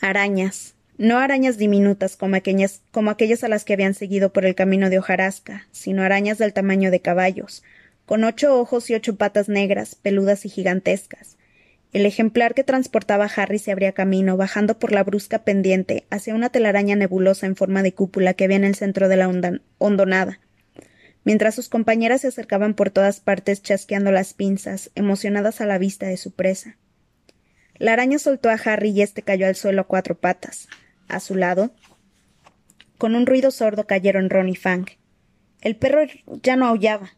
Arañas, 0.00 0.74
no 0.98 1.16
arañas 1.16 1.56
diminutas 1.56 2.16
como 2.16 2.36
aquellas, 2.36 2.82
como 2.90 3.10
aquellas 3.10 3.44
a 3.44 3.48
las 3.48 3.64
que 3.64 3.72
habían 3.72 3.94
seguido 3.94 4.30
por 4.30 4.44
el 4.44 4.54
camino 4.54 4.90
de 4.90 4.98
hojarasca, 4.98 5.66
sino 5.72 6.02
arañas 6.02 6.36
del 6.36 6.52
tamaño 6.52 6.90
de 6.90 7.00
caballos, 7.00 7.62
con 8.04 8.22
ocho 8.22 8.60
ojos 8.60 8.90
y 8.90 8.94
ocho 8.94 9.16
patas 9.16 9.48
negras, 9.48 9.94
peludas 9.94 10.44
y 10.44 10.50
gigantescas. 10.50 11.38
El 11.94 12.04
ejemplar 12.04 12.52
que 12.52 12.62
transportaba 12.62 13.30
Harry 13.36 13.58
se 13.58 13.72
abría 13.72 13.92
camino, 13.92 14.36
bajando 14.36 14.78
por 14.78 14.92
la 14.92 15.02
brusca 15.02 15.44
pendiente 15.44 16.04
hacia 16.10 16.34
una 16.34 16.50
telaraña 16.50 16.94
nebulosa 16.94 17.46
en 17.46 17.56
forma 17.56 17.82
de 17.82 17.94
cúpula 17.94 18.34
que 18.34 18.44
había 18.44 18.58
en 18.58 18.64
el 18.64 18.74
centro 18.74 19.08
de 19.08 19.16
la 19.16 19.30
hondonada, 19.78 20.40
mientras 21.26 21.56
sus 21.56 21.68
compañeras 21.68 22.20
se 22.20 22.28
acercaban 22.28 22.74
por 22.74 22.90
todas 22.90 23.18
partes 23.18 23.60
chasqueando 23.60 24.12
las 24.12 24.32
pinzas, 24.32 24.92
emocionadas 24.94 25.60
a 25.60 25.66
la 25.66 25.76
vista 25.76 26.06
de 26.06 26.16
su 26.16 26.30
presa. 26.30 26.78
La 27.78 27.92
araña 27.92 28.20
soltó 28.20 28.48
a 28.48 28.54
Harry 28.54 28.90
y 28.90 29.02
éste 29.02 29.22
cayó 29.22 29.48
al 29.48 29.56
suelo 29.56 29.82
a 29.82 29.86
cuatro 29.88 30.16
patas. 30.16 30.68
A 31.08 31.18
su 31.18 31.34
lado, 31.34 31.72
con 32.96 33.16
un 33.16 33.26
ruido 33.26 33.50
sordo 33.50 33.88
cayeron 33.88 34.30
Ron 34.30 34.48
y 34.48 34.54
Fang. 34.54 34.86
El 35.60 35.74
perro 35.74 36.02
ya 36.44 36.54
no 36.54 36.68
aullaba. 36.68 37.16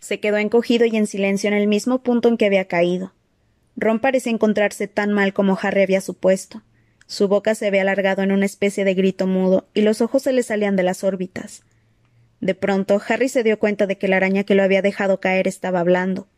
Se 0.00 0.20
quedó 0.20 0.36
encogido 0.36 0.84
y 0.84 0.94
en 0.98 1.06
silencio 1.06 1.48
en 1.48 1.54
el 1.54 1.66
mismo 1.66 2.02
punto 2.02 2.28
en 2.28 2.36
que 2.36 2.44
había 2.44 2.66
caído. 2.66 3.14
Ron 3.74 4.00
parecía 4.00 4.32
encontrarse 4.32 4.86
tan 4.86 5.12
mal 5.12 5.32
como 5.32 5.58
Harry 5.60 5.82
había 5.82 6.02
supuesto. 6.02 6.62
Su 7.06 7.26
boca 7.26 7.54
se 7.54 7.66
había 7.66 7.80
alargado 7.80 8.20
en 8.22 8.32
una 8.32 8.44
especie 8.44 8.84
de 8.84 8.92
grito 8.92 9.26
mudo 9.26 9.66
y 9.72 9.80
los 9.80 10.02
ojos 10.02 10.24
se 10.24 10.34
le 10.34 10.42
salían 10.42 10.76
de 10.76 10.82
las 10.82 11.04
órbitas. 11.04 11.62
De 12.40 12.54
pronto, 12.54 13.00
Harry 13.08 13.28
se 13.28 13.42
dio 13.42 13.58
cuenta 13.58 13.86
de 13.86 13.98
que 13.98 14.08
la 14.08 14.16
araña 14.16 14.44
que 14.44 14.54
lo 14.54 14.62
había 14.62 14.82
dejado 14.82 15.20
caer 15.20 15.46
estaba 15.46 15.80
hablando. 15.80 16.28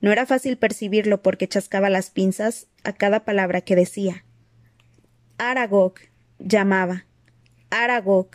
No 0.00 0.10
era 0.10 0.26
fácil 0.26 0.58
percibirlo 0.58 1.22
porque 1.22 1.46
chascaba 1.46 1.88
las 1.88 2.10
pinzas 2.10 2.66
a 2.82 2.92
cada 2.92 3.24
palabra 3.24 3.60
que 3.60 3.76
decía. 3.76 4.24
Aragog, 5.38 5.94
llamaba 6.38 7.06
Aragog. 7.70 8.28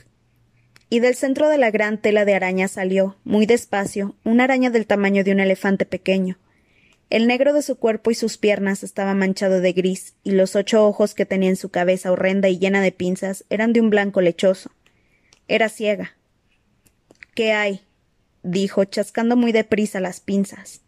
Y 0.90 1.02
del 1.02 1.16
centro 1.16 1.50
de 1.50 1.58
la 1.58 1.70
gran 1.70 1.98
tela 1.98 2.24
de 2.24 2.34
araña 2.34 2.70
salió, 2.70 3.18
muy 3.26 3.46
despacio, 3.46 4.16
una 4.24 4.46
araña 4.46 4.70
del 4.70 4.88
tamaño 4.88 5.26
de 5.26 5.34
un 5.34 5.42
elefante 5.42 5.86
pequeño. 5.86 6.38
El 7.10 7.28
negro 7.28 7.54
de 7.54 7.62
su 7.62 7.78
cuerpo 7.78 8.12
y 8.12 8.16
sus 8.16 8.38
piernas 8.38 8.84
estaba 8.84 9.13
manchado 9.13 9.62
de 9.62 9.74
gris, 9.74 10.16
y 10.24 10.32
los 10.32 10.56
ocho 10.56 10.86
ojos 10.86 11.13
que 11.13 11.26
tenía 11.26 11.50
en 11.50 11.56
su 11.58 11.70
cabeza 11.70 12.12
horrenda 12.12 12.50
y 12.50 12.58
llena 12.60 12.82
de 12.82 12.92
pinzas 12.94 13.46
eran 13.50 13.74
de 13.74 13.82
un 13.82 13.90
blanco 13.90 14.22
lechoso. 14.22 14.72
Era 15.48 15.70
ciega. 15.70 16.16
¿Qué 17.38 17.54
hay? 17.54 17.82
dijo, 18.41 18.84
chascando 18.86 19.36
muy 19.36 19.52
deprisa 19.52 20.00
las 20.00 20.21
pinzas. 20.21 20.82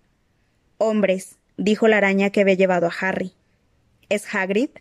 Hombres, 0.80 1.36
dijo 1.58 1.88
la 1.88 1.98
araña 1.98 2.32
que 2.32 2.42
había 2.42 2.56
llevado 2.56 2.88
a 2.88 2.94
Harry. 3.02 3.34
¿Es 4.10 4.26
Hagrid? 4.34 4.72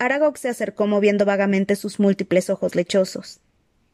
Aragog 0.00 0.36
se 0.38 0.48
acercó 0.48 0.88
moviendo 0.88 1.24
vagamente 1.24 1.76
sus 1.76 2.00
múltiples 2.00 2.50
ojos 2.50 2.74
lechosos. 2.74 3.38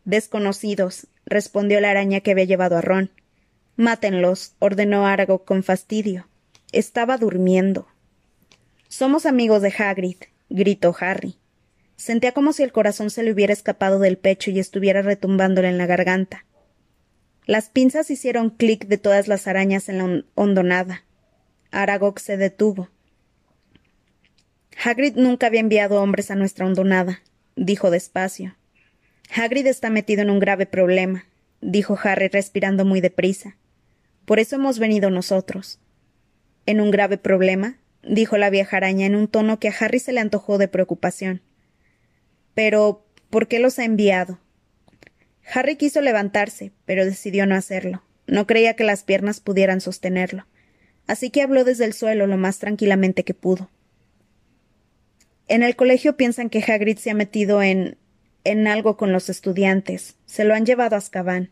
Desconocidos, 0.07 1.09
respondió 1.27 1.79
la 1.83 1.91
araña 1.91 2.21
que 2.21 2.31
había 2.31 2.45
llevado 2.45 2.79
a 2.79 2.81
Ron. 2.81 3.11
Mátenlos, 3.77 4.55
ordenó 4.59 5.07
Aragog 5.07 5.45
con 5.45 5.63
fastidio. 5.63 6.27
Estaba 6.73 7.19
durmiendo. 7.19 7.87
Somos 8.89 9.27
amigos 9.27 9.61
de 9.61 9.75
Hagrid, 9.77 10.17
gritó 10.49 10.97
Harry. 10.99 11.37
Sentía 11.97 12.33
como 12.33 12.55
si 12.55 12.63
el 12.63 12.73
corazón 12.73 13.11
se 13.11 13.23
le 13.23 13.31
hubiera 13.31 13.53
escapado 13.53 13.99
del 13.99 14.17
pecho 14.17 14.51
y 14.51 14.59
estuviera 14.59 15.03
retumbándole 15.03 15.69
en 15.69 15.77
la 15.77 15.85
garganta. 15.85 16.47
Las 17.49 17.71
pinzas 17.71 18.11
hicieron 18.11 18.51
clic 18.51 18.89
de 18.89 18.99
todas 18.99 19.27
las 19.27 19.47
arañas 19.49 19.89
en 19.89 19.97
la 19.97 20.23
hondonada. 20.35 21.05
Aragog 21.71 22.21
se 22.21 22.37
detuvo. 22.37 22.91
Hagrid 24.85 25.17
nunca 25.17 25.47
había 25.47 25.61
enviado 25.61 26.03
hombres 26.03 26.31
a 26.31 26.35
nuestra 26.35 26.67
hondonada, 26.67 27.23
dijo 27.57 27.91
despacio. 27.91 28.55
Hagrid 29.35 29.67
está 29.67 29.89
metido 29.89 30.21
en 30.21 30.29
un 30.29 30.41
grave 30.41 30.67
problema, 30.67 31.25
dijo 31.63 31.99
Harry 32.03 32.29
respirando 32.29 32.85
muy 32.85 33.01
deprisa. 33.01 33.57
Por 34.27 34.41
eso 34.41 34.57
hemos 34.57 34.79
venido 34.79 35.09
nosotros. 35.09 35.81
¿En 36.67 36.83
un 36.83 36.91
grave 36.91 37.17
problema? 37.17 37.79
dijo 38.03 38.37
la 38.37 38.51
vieja 38.51 38.77
araña 38.77 39.07
en 39.07 39.15
un 39.15 39.27
tono 39.27 39.59
que 39.59 39.69
a 39.69 39.75
Harry 39.81 40.01
se 40.01 40.13
le 40.13 40.21
antojó 40.21 40.59
de 40.59 40.69
preocupación. 40.69 41.41
Pero, 42.53 43.07
¿por 43.31 43.49
qué 43.49 43.59
los 43.59 43.79
ha 43.79 43.87
enviado? 43.87 44.39
Harry 45.53 45.77
quiso 45.77 46.01
levantarse, 46.01 46.73
pero 46.85 47.05
decidió 47.05 47.47
no 47.47 47.55
hacerlo. 47.55 48.03
No 48.27 48.47
creía 48.47 48.75
que 48.75 48.85
las 48.85 49.03
piernas 49.03 49.41
pudieran 49.41 49.81
sostenerlo. 49.81 50.47
Así 51.07 51.31
que 51.31 51.43
habló 51.43 51.65
desde 51.65 51.87
el 51.87 51.95
suelo 51.95 52.27
lo 52.27 52.37
más 52.37 52.59
tranquilamente 52.59 53.25
que 53.25 53.35
pudo. 53.35 53.71
En 55.49 55.63
el 55.63 55.77
colegio 55.77 56.17
piensan 56.17 56.51
que 56.51 56.63
Hagrid 56.63 56.99
se 56.99 57.11
ha 57.11 57.15
metido 57.15 57.63
en. 57.63 57.97
en 58.45 58.67
algo 58.67 58.99
con 58.99 59.13
los 59.13 59.31
estudiantes. 59.31 60.17
Se 60.27 60.45
lo 60.45 60.55
han 60.55 60.67
llevado 60.67 60.95
a 60.95 60.99
Azkaban. 60.99 61.51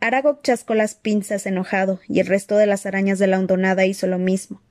Aragog 0.00 0.42
chascó 0.42 0.74
las 0.74 0.94
pinzas 0.94 1.46
enojado, 1.46 2.00
y 2.08 2.20
el 2.20 2.26
resto 2.26 2.56
de 2.56 2.66
las 2.66 2.84
arañas 2.84 3.18
de 3.18 3.26
la 3.26 3.38
hondonada 3.38 3.86
hizo 3.86 4.06
lo 4.06 4.18
mismo. 4.18 4.62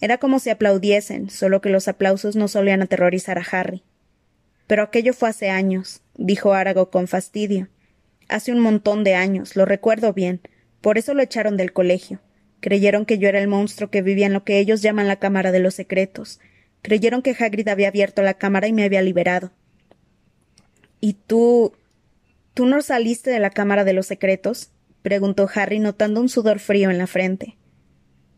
Era 0.00 0.18
como 0.18 0.40
si 0.40 0.50
aplaudiesen, 0.50 1.30
solo 1.30 1.60
que 1.60 1.68
los 1.68 1.86
aplausos 1.86 2.34
no 2.34 2.48
solían 2.48 2.82
aterrorizar 2.82 3.38
a 3.38 3.46
Harry. 3.50 3.84
Pero 4.66 4.82
aquello 4.82 5.14
fue 5.14 5.28
hace 5.28 5.50
años, 5.50 6.01
dijo 6.16 6.54
Aragog 6.54 6.90
con 6.90 7.08
fastidio. 7.08 7.68
Hace 8.28 8.52
un 8.52 8.60
montón 8.60 9.04
de 9.04 9.14
años, 9.14 9.56
lo 9.56 9.64
recuerdo 9.64 10.12
bien. 10.12 10.40
Por 10.80 10.98
eso 10.98 11.14
lo 11.14 11.22
echaron 11.22 11.56
del 11.56 11.72
colegio. 11.72 12.20
Creyeron 12.60 13.06
que 13.06 13.18
yo 13.18 13.28
era 13.28 13.40
el 13.40 13.48
monstruo 13.48 13.90
que 13.90 14.02
vivía 14.02 14.26
en 14.26 14.32
lo 14.32 14.44
que 14.44 14.58
ellos 14.58 14.82
llaman 14.82 15.08
la 15.08 15.16
Cámara 15.16 15.52
de 15.52 15.60
los 15.60 15.74
Secretos, 15.74 16.40
Creyeron 16.82 17.22
que 17.22 17.36
Hagrid 17.38 17.68
había 17.68 17.88
abierto 17.88 18.22
la 18.22 18.34
cámara 18.34 18.66
y 18.66 18.72
me 18.72 18.82
había 18.82 19.02
liberado. 19.02 19.52
¿Y 21.00 21.14
tú. 21.14 21.72
¿Tú 22.54 22.66
no 22.66 22.82
saliste 22.82 23.30
de 23.30 23.38
la 23.38 23.50
cámara 23.50 23.84
de 23.84 23.94
los 23.94 24.06
secretos? 24.06 24.72
preguntó 25.00 25.48
Harry 25.54 25.78
notando 25.78 26.20
un 26.20 26.28
sudor 26.28 26.58
frío 26.58 26.90
en 26.90 26.98
la 26.98 27.06
frente. 27.06 27.56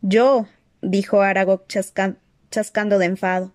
Yo, 0.01 0.47
dijo 0.81 1.21
Aragog 1.21 1.65
chascando 1.67 2.97
de 2.97 3.05
enfado. 3.05 3.53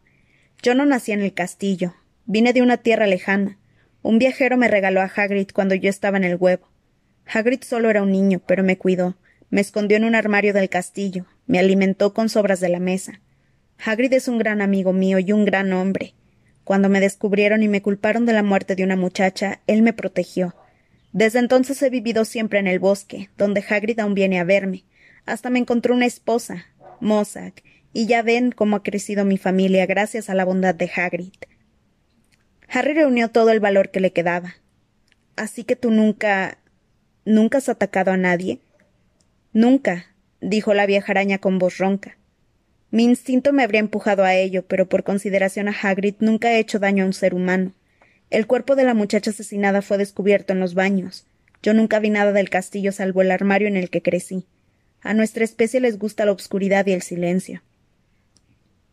Yo 0.63 0.75
no 0.75 0.85
nací 0.85 1.13
en 1.13 1.23
el 1.23 1.33
castillo. 1.33 1.95
Vine 2.27 2.53
de 2.53 2.61
una 2.61 2.77
tierra 2.77 3.07
lejana. 3.07 3.59
Un 4.03 4.19
viajero 4.19 4.57
me 4.57 4.69
regaló 4.69 5.01
a 5.01 5.13
Hagrid 5.15 5.49
cuando 5.53 5.75
yo 5.75 5.91
estaba 5.91 6.17
en 6.17 6.25
el 6.25 6.37
huevo. 6.37 6.69
Hagrid 7.27 7.63
solo 7.63 7.91
era 7.91 8.03
un 8.03 8.11
niño, 8.11 8.41
pero 8.47 8.65
me 8.65 8.79
cuidó. 8.79 9.17
Me 9.51 9.61
escondió 9.61 9.97
en 9.97 10.05
un 10.05 10.15
armario 10.15 10.55
del 10.55 10.69
castillo. 10.69 11.27
Me 11.47 11.59
alimentó 11.59 12.15
con 12.15 12.29
sobras 12.29 12.61
de 12.61 12.69
la 12.69 12.81
mesa. 12.81 13.21
Hagrid 13.85 14.13
es 14.13 14.29
un 14.29 14.39
gran 14.39 14.63
amigo 14.63 14.93
mío 14.93 15.19
y 15.19 15.33
un 15.33 15.45
gran 15.45 15.73
hombre. 15.73 16.15
Cuando 16.65 16.89
me 16.89 17.01
descubrieron 17.01 17.63
y 17.63 17.69
me 17.69 17.83
culparon 17.83 18.27
de 18.27 18.33
la 18.33 18.43
muerte 18.43 18.77
de 18.77 18.85
una 18.85 18.97
muchacha, 18.97 19.61
él 19.67 19.83
me 19.83 19.93
protegió. 19.93 20.55
Desde 21.13 21.39
entonces 21.39 21.83
he 21.83 21.91
vivido 21.91 22.25
siempre 22.25 22.59
en 22.59 22.69
el 22.69 22.79
bosque, 22.79 23.31
donde 23.37 23.65
Hagrid 23.69 23.99
aún 23.99 24.15
viene 24.15 24.39
a 24.39 24.45
verme. 24.45 24.85
Hasta 25.27 25.51
me 25.51 25.59
encontró 25.59 25.95
una 25.95 26.07
esposa, 26.07 26.67
Mossack, 27.01 27.65
y 27.93 28.07
ya 28.07 28.23
ven 28.23 28.53
cómo 28.53 28.77
ha 28.77 28.83
crecido 28.83 29.25
mi 29.25 29.37
familia 29.37 29.87
gracias 29.87 30.31
a 30.31 30.35
la 30.35 30.45
bondad 30.45 30.75
de 30.75 30.91
Hagrid. 30.95 31.33
Harry 32.73 32.95
reunió 32.95 33.29
todo 33.31 33.51
el 33.51 33.61
valor 33.61 33.91
que 33.91 34.01
le 34.01 34.13
quedaba. 34.13 34.55
Así 35.37 35.65
que 35.65 35.77
tú 35.77 35.91
nunca. 35.91 36.59
nunca 37.25 37.59
has 37.59 37.69
atacado 37.69 38.13
a 38.13 38.17
nadie. 38.17 38.61
Nunca, 39.53 40.07
dijo 40.41 40.73
la 40.73 40.87
vieja 40.87 41.13
araña 41.13 41.39
con 41.39 41.59
voz 41.59 41.79
ronca. 41.79 42.17
Mi 42.93 43.05
instinto 43.05 43.53
me 43.53 43.63
habría 43.65 43.81
empujado 43.81 44.25
a 44.25 44.35
ello, 44.35 44.65
pero 44.67 44.89
por 44.89 45.03
consideración 45.03 45.69
a 45.69 45.73
Hagrid 45.73 46.17
nunca 46.21 46.53
he 46.53 46.59
hecho 46.59 46.79
daño 46.79 47.05
a 47.05 47.07
un 47.07 47.13
ser 47.13 47.35
humano. 47.35 47.73
El 48.31 48.47
cuerpo 48.47 48.77
de 48.77 48.85
la 48.85 48.95
muchacha 48.95 49.31
asesinada 49.31 49.83
fue 49.83 49.99
descubierto 49.99 50.53
en 50.53 50.61
los 50.61 50.75
baños. 50.75 51.27
Yo 51.63 51.75
nunca 51.75 51.99
vi 51.99 52.11
nada 52.11 52.33
del 52.33 52.51
castillo 52.51 52.93
salvo 52.93 53.23
el 53.23 53.33
armario 53.33 53.67
en 53.67 53.77
el 53.77 53.91
que 53.91 54.03
crecí. 54.03 54.47
A 55.03 55.15
nuestra 55.15 55.45
especie 55.45 55.81
les 55.81 55.99
gusta 55.99 56.25
la 56.25 56.33
obscuridad 56.33 56.87
y 56.87 56.93
el 56.93 57.03
silencio. 57.03 57.63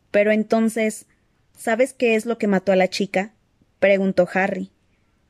Pero 0.09 0.31
entonces, 0.31 1.05
¿sabes 1.55 1.93
qué 1.93 2.15
es 2.15 2.25
lo 2.25 2.37
que 2.37 2.47
mató 2.47 2.71
a 2.71 2.75
la 2.75 2.87
chica? 2.87 3.33
Preguntó 3.79 4.27
Harry. 4.33 4.71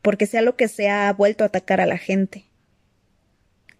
Porque 0.02 0.26
sea 0.26 0.42
lo 0.42 0.56
que 0.56 0.68
sea, 0.68 1.10
ha 1.10 1.14
vuelto 1.14 1.44
a 1.44 1.48
atacar 1.48 1.82
a 1.82 1.86
la 1.86 1.98
gente. 1.98 2.46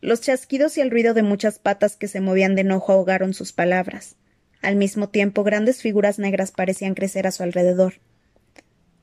Los 0.02 0.22
chasquidos 0.22 0.78
y 0.78 0.82
el 0.82 0.92
ruido 0.92 1.14
de 1.14 1.24
muchas 1.24 1.60
patas 1.60 1.96
que 1.96 2.08
se 2.08 2.22
movían 2.22 2.56
de 2.56 2.62
enojo 2.62 2.92
ahogaron 2.92 3.34
sus 3.34 3.52
palabras. 3.52 4.16
Al 4.62 4.76
mismo 4.76 5.10
tiempo, 5.10 5.44
grandes 5.44 5.82
figuras 5.82 6.20
negras 6.20 6.52
parecían 6.52 6.94
crecer 6.94 7.28
a 7.28 7.32
su 7.32 7.44
alrededor. 7.44 7.96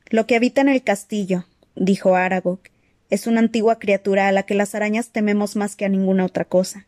Lo 0.09 0.27
que 0.27 0.37
habita 0.37 0.61
en 0.61 0.68
el 0.68 0.83
castillo, 0.83 1.46
dijo 1.74 2.14
Aragog, 2.14 2.61
es 3.11 3.27
una 3.27 3.40
antigua 3.40 3.79
criatura 3.79 4.29
a 4.29 4.33
la 4.33 4.44
que 4.44 4.55
las 4.55 4.74
arañas 4.74 5.11
tememos 5.11 5.57
más 5.57 5.77
que 5.77 5.85
a 5.85 5.88
ninguna 5.88 6.24
otra 6.24 6.44
cosa. 6.44 6.87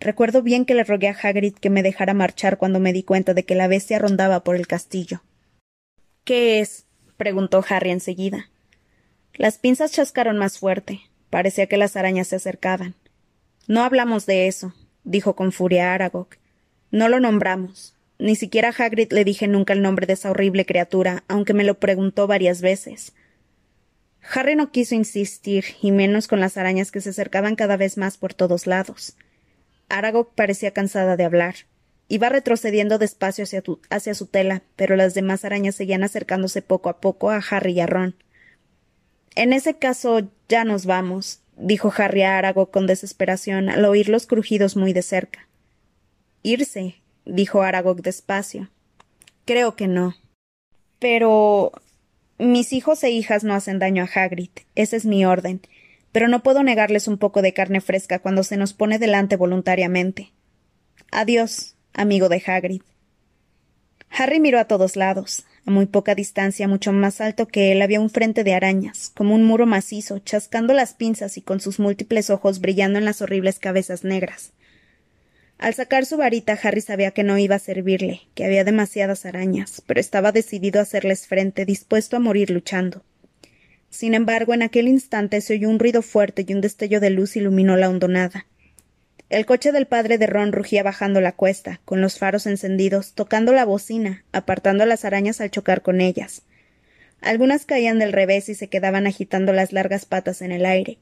Recuerdo 0.00 0.42
bien 0.42 0.64
que 0.64 0.74
le 0.74 0.84
rogué 0.84 1.08
a 1.08 1.16
Hagrid 1.20 1.54
que 1.54 1.70
me 1.70 1.82
dejara 1.82 2.14
marchar 2.14 2.58
cuando 2.58 2.80
me 2.80 2.92
di 2.92 3.02
cuenta 3.04 3.34
de 3.34 3.44
que 3.44 3.54
la 3.54 3.68
bestia 3.68 3.98
rondaba 3.98 4.42
por 4.42 4.56
el 4.56 4.66
castillo. 4.66 5.22
¿Qué 6.24 6.60
es? 6.60 6.86
Preguntó 7.16 7.64
Harry 7.68 7.90
enseguida. 7.90 8.48
Las 9.34 9.58
pinzas 9.58 9.92
chascaron 9.92 10.38
más 10.38 10.58
fuerte. 10.58 11.00
Parecía 11.30 11.66
que 11.66 11.76
las 11.76 11.96
arañas 11.96 12.28
se 12.28 12.36
acercaban. 12.36 12.94
No 13.66 13.82
hablamos 13.82 14.26
de 14.26 14.48
eso, 14.48 14.74
dijo 15.04 15.34
con 15.34 15.52
furia 15.52 15.94
Aragog. 15.94 16.28
No 16.90 17.08
lo 17.08 17.20
nombramos. 17.20 17.94
Ni 18.18 18.36
siquiera 18.36 18.68
a 18.68 18.84
Hagrid 18.84 19.12
le 19.12 19.24
dije 19.24 19.48
nunca 19.48 19.72
el 19.72 19.82
nombre 19.82 20.06
de 20.06 20.12
esa 20.12 20.30
horrible 20.30 20.66
criatura, 20.66 21.24
aunque 21.28 21.54
me 21.54 21.64
lo 21.64 21.80
preguntó 21.80 22.26
varias 22.26 22.60
veces. 22.60 23.14
Harry 24.32 24.54
no 24.54 24.70
quiso 24.70 24.94
insistir, 24.94 25.64
y 25.80 25.90
menos 25.90 26.28
con 26.28 26.38
las 26.38 26.56
arañas 26.56 26.92
que 26.92 27.00
se 27.00 27.10
acercaban 27.10 27.56
cada 27.56 27.76
vez 27.76 27.96
más 27.96 28.18
por 28.18 28.34
todos 28.34 28.66
lados. 28.66 29.16
Aragog 29.88 30.34
parecía 30.34 30.72
cansada 30.72 31.16
de 31.16 31.24
hablar. 31.24 31.54
Iba 32.08 32.28
retrocediendo 32.28 32.98
despacio 32.98 33.44
hacia, 33.44 33.62
hacia, 33.90 34.14
su 34.14 34.26
tela, 34.26 34.62
pero 34.76 34.96
las 34.96 35.14
demás 35.14 35.44
arañas 35.44 35.74
seguían 35.74 36.04
acercándose 36.04 36.60
poco 36.62 36.88
a 36.88 37.00
poco 37.00 37.30
a 37.30 37.36
Harry 37.50 37.72
y 37.72 37.80
a 37.80 37.86
Ron. 37.86 38.14
En 39.34 39.52
ese 39.52 39.78
caso 39.78 40.28
ya 40.48 40.64
nos 40.64 40.84
vamos, 40.84 41.40
dijo 41.56 41.92
Harry 41.96 42.22
a 42.22 42.38
Aragog 42.38 42.70
con 42.70 42.86
desesperación 42.86 43.70
al 43.70 43.84
oír 43.84 44.08
los 44.08 44.26
crujidos 44.26 44.76
muy 44.76 44.92
de 44.92 45.02
cerca. 45.02 45.48
Irse, 46.42 46.96
dijo 47.24 47.62
Aragog 47.62 48.02
despacio. 48.02 48.68
Creo 49.44 49.76
que 49.76 49.88
no. 49.88 50.14
Pero. 50.98 51.72
Mis 52.38 52.72
hijos 52.72 53.04
e 53.04 53.10
hijas 53.10 53.44
no 53.44 53.54
hacen 53.54 53.78
daño 53.78 54.02
a 54.02 54.08
Hagrid. 54.12 54.50
Esa 54.74 54.96
es 54.96 55.04
mi 55.04 55.24
orden. 55.24 55.60
Pero 56.10 56.26
no 56.26 56.42
puedo 56.42 56.62
negarles 56.64 57.06
un 57.06 57.16
poco 57.16 57.40
de 57.40 57.52
carne 57.52 57.80
fresca 57.80 58.18
cuando 58.18 58.42
se 58.42 58.56
nos 58.56 58.72
pone 58.72 58.98
delante 58.98 59.36
voluntariamente. 59.36 60.32
Adiós, 61.12 61.76
amigo 61.94 62.28
de 62.28 62.42
Hagrid. 62.44 62.82
Harry 64.10 64.40
miró 64.40 64.58
a 64.58 64.66
todos 64.66 64.96
lados. 64.96 65.44
A 65.64 65.70
muy 65.70 65.86
poca 65.86 66.14
distancia, 66.14 66.66
mucho 66.66 66.92
más 66.92 67.20
alto 67.20 67.46
que 67.46 67.70
él, 67.70 67.82
había 67.82 68.00
un 68.00 68.10
frente 68.10 68.42
de 68.42 68.52
arañas, 68.52 69.12
como 69.14 69.34
un 69.34 69.44
muro 69.44 69.64
macizo, 69.64 70.18
chascando 70.18 70.74
las 70.74 70.92
pinzas 70.92 71.36
y 71.36 71.40
con 71.40 71.60
sus 71.60 71.78
múltiples 71.78 72.30
ojos 72.30 72.60
brillando 72.60 72.98
en 72.98 73.04
las 73.04 73.22
horribles 73.22 73.60
cabezas 73.60 74.02
negras. 74.02 74.52
Al 75.58 75.74
sacar 75.74 76.04
su 76.04 76.16
varita, 76.16 76.58
Harry 76.60 76.80
sabía 76.80 77.12
que 77.12 77.22
no 77.22 77.38
iba 77.38 77.54
a 77.54 77.60
servirle, 77.60 78.22
que 78.34 78.44
había 78.44 78.64
demasiadas 78.64 79.24
arañas, 79.24 79.80
pero 79.86 80.00
estaba 80.00 80.32
decidido 80.32 80.80
a 80.80 80.82
hacerles 80.82 81.28
frente, 81.28 81.64
dispuesto 81.64 82.16
a 82.16 82.20
morir 82.20 82.50
luchando. 82.50 83.04
Sin 83.88 84.14
embargo, 84.14 84.54
en 84.54 84.62
aquel 84.62 84.88
instante 84.88 85.40
se 85.40 85.54
oyó 85.54 85.68
un 85.68 85.78
ruido 85.78 86.02
fuerte 86.02 86.44
y 86.48 86.52
un 86.52 86.60
destello 86.60 86.98
de 86.98 87.10
luz 87.10 87.36
iluminó 87.36 87.76
la 87.76 87.88
hondonada. 87.88 88.46
El 89.32 89.46
coche 89.46 89.72
del 89.72 89.86
padre 89.86 90.18
de 90.18 90.26
Ron 90.26 90.52
rugía 90.52 90.82
bajando 90.82 91.22
la 91.22 91.32
cuesta, 91.32 91.80
con 91.86 92.02
los 92.02 92.18
faros 92.18 92.46
encendidos, 92.46 93.14
tocando 93.14 93.54
la 93.54 93.64
bocina, 93.64 94.26
apartando 94.30 94.84
las 94.84 95.06
arañas 95.06 95.40
al 95.40 95.50
chocar 95.50 95.80
con 95.80 96.02
ellas. 96.02 96.42
Algunas 97.22 97.64
caían 97.64 97.98
del 97.98 98.12
revés 98.12 98.50
y 98.50 98.54
se 98.54 98.68
quedaban 98.68 99.06
agitando 99.06 99.54
las 99.54 99.72
largas 99.72 100.04
patas 100.04 100.42
en 100.42 100.52
el 100.52 100.66
aire. 100.66 100.98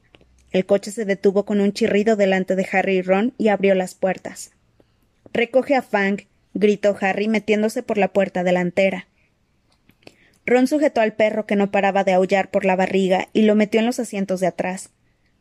El 0.51 0.65
coche 0.65 0.91
se 0.91 1.03
detuvo 1.03 1.43
con 1.43 1.59
un 1.59 1.73
chirrido 1.73 2.15
delante 2.15 2.55
de 2.55 2.65
Harry 2.71 2.99
y 2.99 3.01
Ron 3.01 3.33
y 3.37 3.49
abrió 3.49 3.75
las 3.75 3.95
puertas. 3.95 4.51
Recoge 5.33 5.75
a 5.75 5.81
Fang, 5.81 6.21
gritó 6.53 6.95
Harry 7.01 7.27
metiéndose 7.27 7.83
por 7.83 7.97
la 7.97 8.13
puerta 8.13 8.45
delantera. 8.45 9.07
Ron 10.45 10.67
sujetó 10.67 11.01
al 11.01 11.15
perro 11.15 11.45
que 11.45 11.57
no 11.57 11.69
paraba 11.69 12.05
de 12.05 12.13
aullar 12.13 12.49
por 12.49 12.63
la 12.63 12.77
barriga 12.77 13.27
y 13.33 13.41
lo 13.41 13.55
metió 13.55 13.81
en 13.81 13.87
los 13.87 13.99
asientos 13.99 14.39
de 14.39 14.47
atrás. 14.47 14.89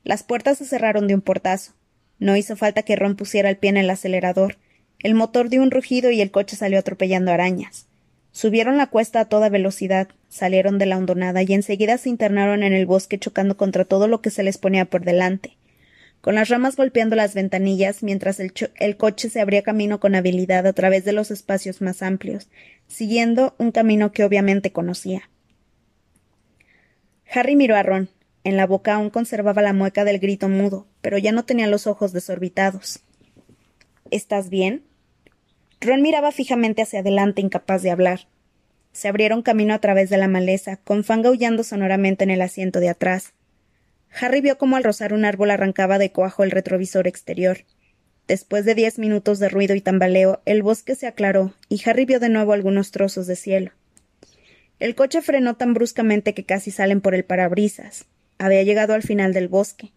Las 0.02 0.24
puertas 0.24 0.58
se 0.58 0.64
cerraron 0.64 1.06
de 1.06 1.14
un 1.14 1.20
portazo. 1.20 1.74
No 2.20 2.36
hizo 2.36 2.54
falta 2.54 2.82
que 2.82 2.94
Ron 2.94 3.16
pusiera 3.16 3.50
el 3.50 3.56
pie 3.56 3.70
en 3.70 3.78
el 3.78 3.90
acelerador. 3.90 4.58
El 5.00 5.14
motor 5.14 5.48
dio 5.48 5.62
un 5.62 5.70
rugido 5.70 6.10
y 6.10 6.20
el 6.20 6.30
coche 6.30 6.54
salió 6.54 6.78
atropellando 6.78 7.32
arañas. 7.32 7.86
Subieron 8.30 8.76
la 8.76 8.86
cuesta 8.86 9.20
a 9.20 9.24
toda 9.24 9.48
velocidad, 9.48 10.08
salieron 10.28 10.78
de 10.78 10.86
la 10.86 10.98
hondonada 10.98 11.42
y 11.42 11.52
enseguida 11.52 11.98
se 11.98 12.10
internaron 12.10 12.62
en 12.62 12.72
el 12.72 12.86
bosque 12.86 13.18
chocando 13.18 13.56
contra 13.56 13.84
todo 13.84 14.06
lo 14.06 14.20
que 14.20 14.30
se 14.30 14.42
les 14.42 14.58
ponía 14.58 14.84
por 14.84 15.04
delante. 15.04 15.56
Con 16.20 16.34
las 16.34 16.50
ramas 16.50 16.76
golpeando 16.76 17.16
las 17.16 17.34
ventanillas, 17.34 18.02
mientras 18.02 18.38
el, 18.38 18.52
el 18.76 18.96
coche 18.98 19.30
se 19.30 19.40
abría 19.40 19.62
camino 19.62 19.98
con 19.98 20.14
habilidad 20.14 20.66
a 20.66 20.74
través 20.74 21.04
de 21.04 21.12
los 21.12 21.30
espacios 21.30 21.80
más 21.80 22.02
amplios, 22.02 22.48
siguiendo 22.86 23.54
un 23.58 23.72
camino 23.72 24.12
que 24.12 24.24
obviamente 24.24 24.70
conocía. 24.70 25.30
Harry 27.32 27.56
miró 27.56 27.76
a 27.76 27.82
Ron. 27.82 28.10
En 28.42 28.56
la 28.56 28.66
boca 28.66 28.94
aún 28.94 29.10
conservaba 29.10 29.62
la 29.62 29.72
mueca 29.72 30.04
del 30.04 30.18
grito 30.18 30.48
mudo, 30.48 30.86
pero 31.02 31.18
ya 31.18 31.32
no 31.32 31.44
tenía 31.44 31.66
los 31.66 31.86
ojos 31.86 32.12
desorbitados. 32.12 33.00
¿Estás 34.10 34.48
bien? 34.48 34.84
Ron 35.80 36.02
miraba 36.02 36.32
fijamente 36.32 36.82
hacia 36.82 37.00
adelante, 37.00 37.40
incapaz 37.40 37.82
de 37.82 37.90
hablar. 37.90 38.28
Se 38.92 39.08
abrieron 39.08 39.42
camino 39.42 39.72
a 39.74 39.78
través 39.78 40.10
de 40.10 40.16
la 40.16 40.28
maleza, 40.28 40.76
con 40.76 41.04
Fang 41.04 41.24
aullando 41.26 41.64
sonoramente 41.64 42.24
en 42.24 42.30
el 42.30 42.42
asiento 42.42 42.80
de 42.80 42.88
atrás. 42.88 43.34
Harry 44.20 44.40
vio 44.40 44.58
cómo 44.58 44.76
al 44.76 44.84
rozar 44.84 45.12
un 45.12 45.24
árbol 45.24 45.50
arrancaba 45.50 45.98
de 45.98 46.10
cuajo 46.10 46.42
el 46.42 46.50
retrovisor 46.50 47.06
exterior. 47.06 47.58
Después 48.26 48.64
de 48.64 48.74
diez 48.74 48.98
minutos 48.98 49.38
de 49.38 49.48
ruido 49.48 49.74
y 49.74 49.80
tambaleo, 49.80 50.42
el 50.44 50.62
bosque 50.62 50.94
se 50.94 51.06
aclaró 51.06 51.54
y 51.68 51.80
Harry 51.88 52.04
vio 52.04 52.20
de 52.20 52.28
nuevo 52.28 52.52
algunos 52.52 52.90
trozos 52.90 53.26
de 53.26 53.36
cielo. 53.36 53.72
El 54.78 54.94
coche 54.94 55.20
frenó 55.20 55.56
tan 55.56 55.74
bruscamente 55.74 56.34
que 56.34 56.44
casi 56.44 56.70
salen 56.70 57.00
por 57.00 57.14
el 57.14 57.24
parabrisas. 57.24 58.06
Había 58.40 58.62
llegado 58.62 58.94
al 58.94 59.02
final 59.02 59.34
del 59.34 59.48
bosque. 59.48 59.92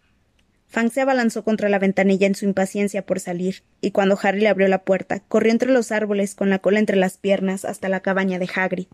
Fang 0.67 0.91
se 0.91 0.99
abalanzó 0.99 1.45
contra 1.45 1.69
la 1.69 1.79
ventanilla 1.79 2.27
en 2.27 2.36
su 2.36 2.43
impaciencia 2.43 3.06
por 3.06 3.21
salir, 3.21 3.63
y 3.79 3.91
cuando 3.91 4.19
Harry 4.21 4.41
le 4.41 4.49
abrió 4.49 4.67
la 4.67 4.84
puerta, 4.84 5.21
corrió 5.29 5.53
entre 5.53 5.71
los 5.71 5.93
árboles 5.93 6.36
con 6.36 6.49
la 6.49 6.60
cola 6.60 6.79
entre 6.79 6.97
las 6.97 7.17
piernas 7.17 7.63
hasta 7.63 7.88
la 7.88 8.01
cabaña 8.01 8.39
de 8.39 8.49
Hagrid. 8.53 8.88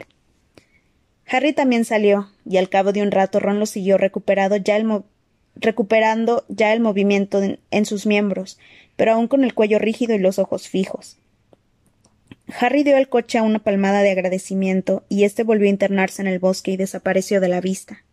Harry 1.26 1.54
también 1.54 1.84
salió, 1.84 2.30
y 2.46 2.58
al 2.58 2.70
cabo 2.70 2.92
de 2.92 3.02
un 3.02 3.10
rato 3.10 3.40
Ron 3.40 3.58
lo 3.58 3.66
siguió 3.66 3.98
recuperado 3.98 4.56
ya 4.56 4.78
el 4.78 4.86
recuperando 5.56 6.46
ya 6.48 6.72
el 6.72 6.80
movimiento 6.80 7.42
en, 7.72 7.86
sus 7.88 8.06
miembros, 8.06 8.60
pero 8.98 9.14
aún 9.14 9.28
con 9.28 9.44
el 9.44 9.56
cuello 9.56 9.80
rígido 9.80 10.14
y 10.14 10.20
los 10.20 10.38
ojos 10.38 10.70
fijos. 10.70 11.18
Harry 12.60 12.84
dio 12.84 12.98
al 12.98 13.10
coche 13.10 13.42
una 13.42 13.58
palmada 13.58 14.04
de 14.04 14.12
agradecimiento 14.12 15.06
y 15.10 15.24
éste 15.24 15.42
volvió 15.42 15.66
a 15.66 15.72
internarse 15.72 16.22
en 16.22 16.28
el 16.28 16.38
bosque 16.38 16.70
y 16.70 16.78
desapareció 16.78 17.42
de 17.42 17.48
la 17.48 17.62
vista. 17.62 18.04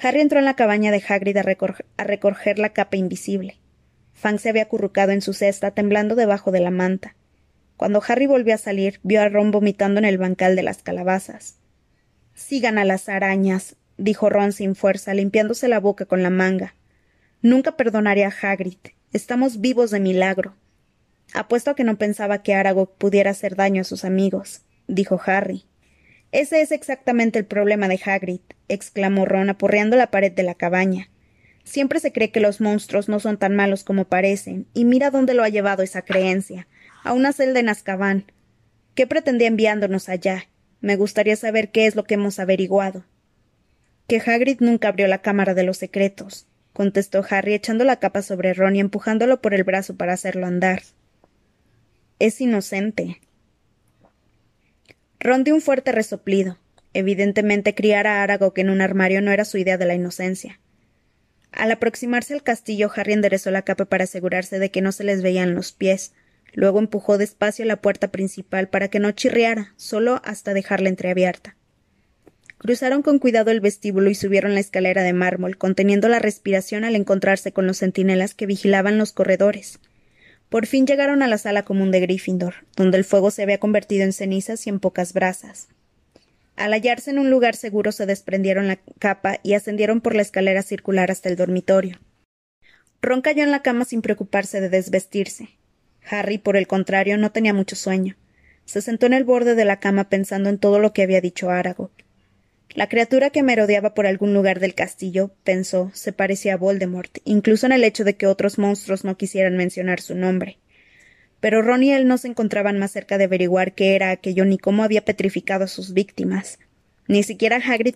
Harry 0.00 0.20
entró 0.20 0.38
en 0.38 0.44
la 0.44 0.54
cabaña 0.54 0.90
de 0.90 1.02
Hagrid 1.06 1.36
a, 1.38 2.04
recoger 2.04 2.58
la 2.58 2.70
capa 2.70 2.96
invisible. 2.96 3.58
Fang 4.12 4.38
se 4.38 4.50
había 4.50 4.62
acurrucado 4.62 5.12
en 5.12 5.22
su 5.22 5.32
cesta, 5.32 5.70
temblando 5.70 6.14
debajo 6.14 6.52
de 6.52 6.60
la 6.60 6.70
manta. 6.70 7.16
Cuando 7.76 8.02
Harry 8.06 8.26
volvió 8.26 8.54
a 8.54 8.58
salir, 8.58 9.00
vio 9.02 9.22
a 9.22 9.28
Ron 9.28 9.50
vomitando 9.50 9.98
en 9.98 10.04
el 10.04 10.18
bancal 10.18 10.56
de 10.56 10.62
las 10.62 10.82
calabazas. 10.82 11.56
Sigan 12.34 12.78
a 12.78 12.84
las 12.84 13.08
arañas, 13.08 13.76
dijo 13.96 14.28
Ron 14.28 14.52
sin 14.52 14.74
fuerza, 14.74 15.14
limpiándose 15.14 15.68
la 15.68 15.80
boca 15.80 16.04
con 16.04 16.22
la 16.22 16.30
manga. 16.30 16.74
Nunca 17.42 17.76
perdonaré 17.76 18.24
a 18.24 18.32
Hagrid. 18.42 18.78
Estamos 19.12 19.60
vivos 19.60 19.90
de 19.90 20.00
milagro. 20.00 20.54
Apuesto 21.32 21.70
a 21.70 21.74
que 21.74 21.84
no 21.84 21.96
pensaba 21.96 22.42
que 22.42 22.54
Aragog 22.54 22.94
pudiera 22.96 23.30
hacer 23.30 23.56
daño 23.56 23.80
a 23.80 23.84
sus 23.84 24.04
amigos, 24.04 24.62
dijo 24.86 25.20
Harry. 25.24 25.64
Ese 26.36 26.60
es 26.60 26.70
exactamente 26.70 27.38
el 27.38 27.46
problema 27.46 27.88
de 27.88 27.98
Hagrid, 28.04 28.42
exclamó 28.68 29.24
Ron 29.24 29.48
apurreando 29.48 29.96
la 29.96 30.10
pared 30.10 30.30
de 30.30 30.42
la 30.42 30.54
cabaña. 30.54 31.08
Siempre 31.64 31.98
se 31.98 32.12
cree 32.12 32.30
que 32.30 32.40
los 32.40 32.60
monstruos 32.60 33.08
no 33.08 33.20
son 33.20 33.38
tan 33.38 33.56
malos 33.56 33.84
como 33.84 34.04
parecen, 34.04 34.66
y 34.74 34.84
mira 34.84 35.10
dónde 35.10 35.32
lo 35.32 35.42
ha 35.42 35.48
llevado 35.48 35.82
esa 35.82 36.02
creencia, 36.02 36.68
a 37.04 37.14
una 37.14 37.32
celda 37.32 37.60
en 37.60 37.70
Azkaban. 37.70 38.30
¿Qué 38.94 39.06
pretendía 39.06 39.48
enviándonos 39.48 40.10
allá? 40.10 40.46
Me 40.82 40.96
gustaría 40.96 41.36
saber 41.36 41.70
qué 41.70 41.86
es 41.86 41.96
lo 41.96 42.04
que 42.04 42.16
hemos 42.16 42.38
averiguado. 42.38 43.06
Que 44.06 44.20
Hagrid 44.20 44.60
nunca 44.60 44.88
abrió 44.88 45.08
la 45.08 45.22
cámara 45.22 45.54
de 45.54 45.64
los 45.64 45.78
secretos, 45.78 46.46
contestó 46.74 47.24
Harry 47.30 47.54
echando 47.54 47.84
la 47.84 47.96
capa 47.96 48.20
sobre 48.20 48.52
Ron 48.52 48.76
y 48.76 48.80
empujándolo 48.80 49.40
por 49.40 49.54
el 49.54 49.64
brazo 49.64 49.96
para 49.96 50.12
hacerlo 50.12 50.46
andar. 50.46 50.82
Es 52.18 52.42
inocente. 52.42 53.22
Un 55.28 55.60
fuerte 55.60 55.90
resoplido. 55.90 56.56
Evidentemente 56.92 57.74
criar 57.74 58.06
a 58.06 58.22
Aragog 58.22 58.52
en 58.60 58.70
un 58.70 58.80
armario 58.80 59.20
no 59.20 59.32
era 59.32 59.44
su 59.44 59.58
idea 59.58 59.76
de 59.76 59.84
la 59.84 59.94
inocencia. 59.94 60.60
Al 61.50 61.72
aproximarse 61.72 62.32
al 62.32 62.44
castillo, 62.44 62.92
Harry 62.94 63.12
enderezó 63.12 63.50
la 63.50 63.62
capa 63.62 63.86
para 63.86 64.04
asegurarse 64.04 64.60
de 64.60 64.70
que 64.70 64.82
no 64.82 64.92
se 64.92 65.02
les 65.02 65.22
veían 65.22 65.56
los 65.56 65.72
pies. 65.72 66.12
Luego 66.52 66.78
empujó 66.78 67.18
despacio 67.18 67.64
la 67.64 67.82
puerta 67.82 68.12
principal 68.12 68.68
para 68.68 68.86
que 68.86 69.00
no 69.00 69.10
chirriara, 69.10 69.74
solo 69.76 70.20
hasta 70.24 70.54
dejarla 70.54 70.90
entreabierta. 70.90 71.56
Cruzaron 72.58 73.02
con 73.02 73.18
cuidado 73.18 73.50
el 73.50 73.60
vestíbulo 73.60 74.08
y 74.10 74.14
subieron 74.14 74.54
la 74.54 74.60
escalera 74.60 75.02
de 75.02 75.12
mármol, 75.12 75.58
conteniendo 75.58 76.08
la 76.08 76.20
respiración 76.20 76.84
al 76.84 76.94
encontrarse 76.94 77.50
con 77.50 77.66
los 77.66 77.78
centinelas 77.78 78.34
que 78.34 78.46
vigilaban 78.46 78.96
los 78.96 79.12
corredores. 79.12 79.80
Por 80.48 80.66
fin 80.66 80.86
llegaron 80.86 81.22
a 81.22 81.28
la 81.28 81.38
sala 81.38 81.64
común 81.64 81.90
de 81.90 82.00
Gryffindor, 82.00 82.66
donde 82.76 82.98
el 82.98 83.04
fuego 83.04 83.30
se 83.30 83.42
había 83.42 83.58
convertido 83.58 84.04
en 84.04 84.12
cenizas 84.12 84.66
y 84.66 84.70
en 84.70 84.80
pocas 84.80 85.12
brasas. 85.12 85.68
Al 86.56 86.72
hallarse 86.72 87.10
en 87.10 87.18
un 87.18 87.30
lugar 87.30 87.54
seguro 87.54 87.92
se 87.92 88.06
desprendieron 88.06 88.66
la 88.66 88.78
capa 88.98 89.40
y 89.42 89.54
ascendieron 89.54 90.00
por 90.00 90.14
la 90.14 90.22
escalera 90.22 90.62
circular 90.62 91.10
hasta 91.10 91.28
el 91.28 91.36
dormitorio. 91.36 91.98
Ron 93.02 93.20
cayó 93.20 93.42
en 93.42 93.50
la 93.50 93.62
cama 93.62 93.84
sin 93.84 94.02
preocuparse 94.02 94.60
de 94.60 94.68
desvestirse. 94.68 95.50
Harry, 96.08 96.38
por 96.38 96.56
el 96.56 96.66
contrario, 96.66 97.18
no 97.18 97.30
tenía 97.30 97.52
mucho 97.52 97.76
sueño. 97.76 98.16
Se 98.64 98.80
sentó 98.80 99.06
en 99.06 99.12
el 99.12 99.24
borde 99.24 99.54
de 99.54 99.64
la 99.64 99.80
cama 99.80 100.08
pensando 100.08 100.48
en 100.48 100.58
todo 100.58 100.78
lo 100.78 100.92
que 100.92 101.02
había 101.02 101.20
dicho 101.20 101.50
Aragog. 101.50 101.90
La 102.76 102.90
criatura 102.90 103.30
que 103.30 103.42
merodeaba 103.42 103.94
por 103.94 104.06
algún 104.06 104.34
lugar 104.34 104.60
del 104.60 104.74
castillo, 104.74 105.30
pensó, 105.44 105.90
se 105.94 106.12
parecía 106.12 106.52
a 106.52 106.56
Voldemort, 106.58 107.20
incluso 107.24 107.64
en 107.64 107.72
el 107.72 107.82
hecho 107.82 108.04
de 108.04 108.16
que 108.16 108.26
otros 108.26 108.58
monstruos 108.58 109.02
no 109.02 109.16
quisieran 109.16 109.56
mencionar 109.56 109.98
su 110.02 110.14
nombre. 110.14 110.58
Pero 111.40 111.62
Ron 111.62 111.84
y 111.84 111.92
él 111.94 112.06
no 112.06 112.18
se 112.18 112.28
encontraban 112.28 112.78
más 112.78 112.90
cerca 112.90 113.16
de 113.16 113.24
averiguar 113.24 113.72
qué 113.72 113.94
era 113.94 114.10
aquello 114.10 114.44
ni 114.44 114.58
cómo 114.58 114.84
había 114.84 115.06
petrificado 115.06 115.64
a 115.64 115.68
sus 115.68 115.94
víctimas. 115.94 116.58
Ni 117.08 117.22
siquiera 117.22 117.56
Hagrid 117.56 117.94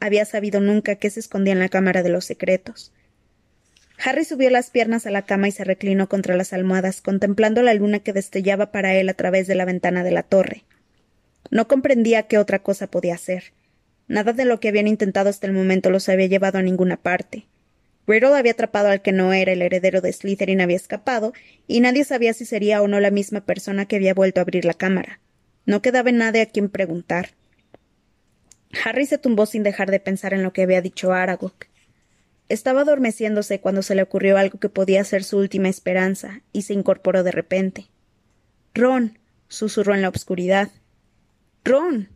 había 0.00 0.26
sabido 0.26 0.60
nunca 0.60 0.96
qué 0.96 1.08
se 1.08 1.20
escondía 1.20 1.54
en 1.54 1.60
la 1.60 1.70
cámara 1.70 2.02
de 2.02 2.10
los 2.10 2.26
secretos. 2.26 2.92
Harry 4.04 4.26
subió 4.26 4.50
las 4.50 4.68
piernas 4.68 5.06
a 5.06 5.10
la 5.10 5.22
cama 5.22 5.48
y 5.48 5.52
se 5.52 5.64
reclinó 5.64 6.10
contra 6.10 6.36
las 6.36 6.52
almohadas, 6.52 7.00
contemplando 7.00 7.62
la 7.62 7.72
luna 7.72 8.00
que 8.00 8.12
destellaba 8.12 8.70
para 8.70 8.94
él 8.94 9.08
a 9.08 9.14
través 9.14 9.46
de 9.46 9.54
la 9.54 9.64
ventana 9.64 10.04
de 10.04 10.10
la 10.10 10.24
torre. 10.24 10.64
No 11.50 11.68
comprendía 11.68 12.24
qué 12.24 12.36
otra 12.36 12.58
cosa 12.58 12.86
podía 12.86 13.14
hacer. 13.14 13.54
Nada 14.10 14.32
de 14.32 14.44
lo 14.44 14.58
que 14.58 14.68
habían 14.68 14.88
intentado 14.88 15.30
hasta 15.30 15.46
el 15.46 15.52
momento 15.52 15.88
los 15.88 16.08
había 16.08 16.26
llevado 16.26 16.58
a 16.58 16.62
ninguna 16.62 16.96
parte. 16.96 17.46
Riddle 18.08 18.36
había 18.36 18.50
atrapado 18.50 18.88
al 18.88 19.02
que 19.02 19.12
no 19.12 19.32
era 19.32 19.52
el 19.52 19.62
heredero 19.62 20.00
de 20.00 20.12
Slytherin 20.12 20.60
había 20.60 20.74
escapado, 20.74 21.32
y 21.68 21.78
nadie 21.78 22.02
sabía 22.02 22.34
si 22.34 22.44
sería 22.44 22.82
o 22.82 22.88
no 22.88 22.98
la 22.98 23.12
misma 23.12 23.42
persona 23.42 23.86
que 23.86 23.94
había 23.94 24.12
vuelto 24.12 24.40
a 24.40 24.42
abrir 24.42 24.64
la 24.64 24.74
cámara. 24.74 25.20
No 25.64 25.80
quedaba 25.80 26.10
nadie 26.10 26.40
a 26.40 26.46
quien 26.46 26.70
preguntar. 26.70 27.34
Harry 28.84 29.06
se 29.06 29.16
tumbó 29.16 29.46
sin 29.46 29.62
dejar 29.62 29.92
de 29.92 30.00
pensar 30.00 30.34
en 30.34 30.42
lo 30.42 30.52
que 30.52 30.62
había 30.62 30.82
dicho 30.82 31.12
Aragog. 31.12 31.54
Estaba 32.48 32.80
adormeciéndose 32.80 33.60
cuando 33.60 33.82
se 33.82 33.94
le 33.94 34.02
ocurrió 34.02 34.38
algo 34.38 34.58
que 34.58 34.68
podía 34.68 35.04
ser 35.04 35.22
su 35.22 35.38
última 35.38 35.68
esperanza, 35.68 36.42
y 36.52 36.62
se 36.62 36.74
incorporó 36.74 37.22
de 37.22 37.30
repente. 37.30 37.86
Ron. 38.74 39.20
susurró 39.46 39.94
en 39.94 40.02
la 40.02 40.08
oscuridad. 40.08 40.68
Ron. 41.62 42.08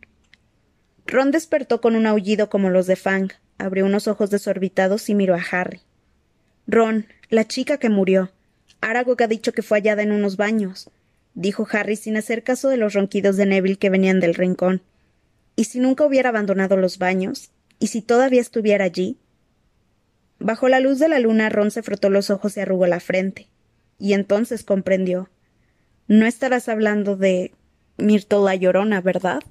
Ron 1.05 1.31
despertó 1.31 1.81
con 1.81 1.95
un 1.95 2.07
aullido 2.07 2.49
como 2.49 2.69
los 2.69 2.87
de 2.87 2.95
Fang, 2.95 3.29
abrió 3.57 3.85
unos 3.85 4.07
ojos 4.07 4.29
desorbitados 4.29 5.09
y 5.09 5.15
miró 5.15 5.35
a 5.35 5.43
Harry. 5.51 5.81
Ron, 6.67 7.07
la 7.29 7.47
chica 7.47 7.77
que 7.77 7.89
murió. 7.89 8.31
Aragog 8.81 9.21
ha 9.21 9.27
dicho 9.27 9.53
que 9.53 9.61
fue 9.61 9.79
hallada 9.79 10.03
en 10.03 10.11
unos 10.11 10.35
baños, 10.37 10.89
dijo 11.35 11.67
Harry 11.71 11.95
sin 11.95 12.17
hacer 12.17 12.43
caso 12.43 12.69
de 12.69 12.77
los 12.77 12.93
ronquidos 12.93 13.37
de 13.37 13.45
Neville 13.45 13.77
que 13.77 13.89
venían 13.89 14.19
del 14.19 14.33
rincón. 14.33 14.81
¿Y 15.55 15.65
si 15.65 15.79
nunca 15.79 16.05
hubiera 16.05 16.29
abandonado 16.29 16.75
los 16.75 16.97
baños? 16.97 17.51
¿Y 17.79 17.87
si 17.87 18.01
todavía 18.01 18.41
estuviera 18.41 18.85
allí? 18.85 19.17
Bajo 20.39 20.67
la 20.67 20.79
luz 20.79 20.99
de 20.99 21.07
la 21.07 21.19
luna, 21.19 21.49
Ron 21.49 21.71
se 21.71 21.83
frotó 21.83 22.09
los 22.09 22.29
ojos 22.29 22.57
y 22.57 22.59
arrugó 22.59 22.87
la 22.87 22.99
frente. 22.99 23.47
Y 23.99 24.13
entonces 24.13 24.63
comprendió. 24.63 25.29
No 26.07 26.25
estarás 26.25 26.67
hablando 26.67 27.15
de 27.15 27.53
Myrtle 27.97 28.43
la 28.43 28.55
llorona, 28.55 29.01
¿verdad? 29.01 29.41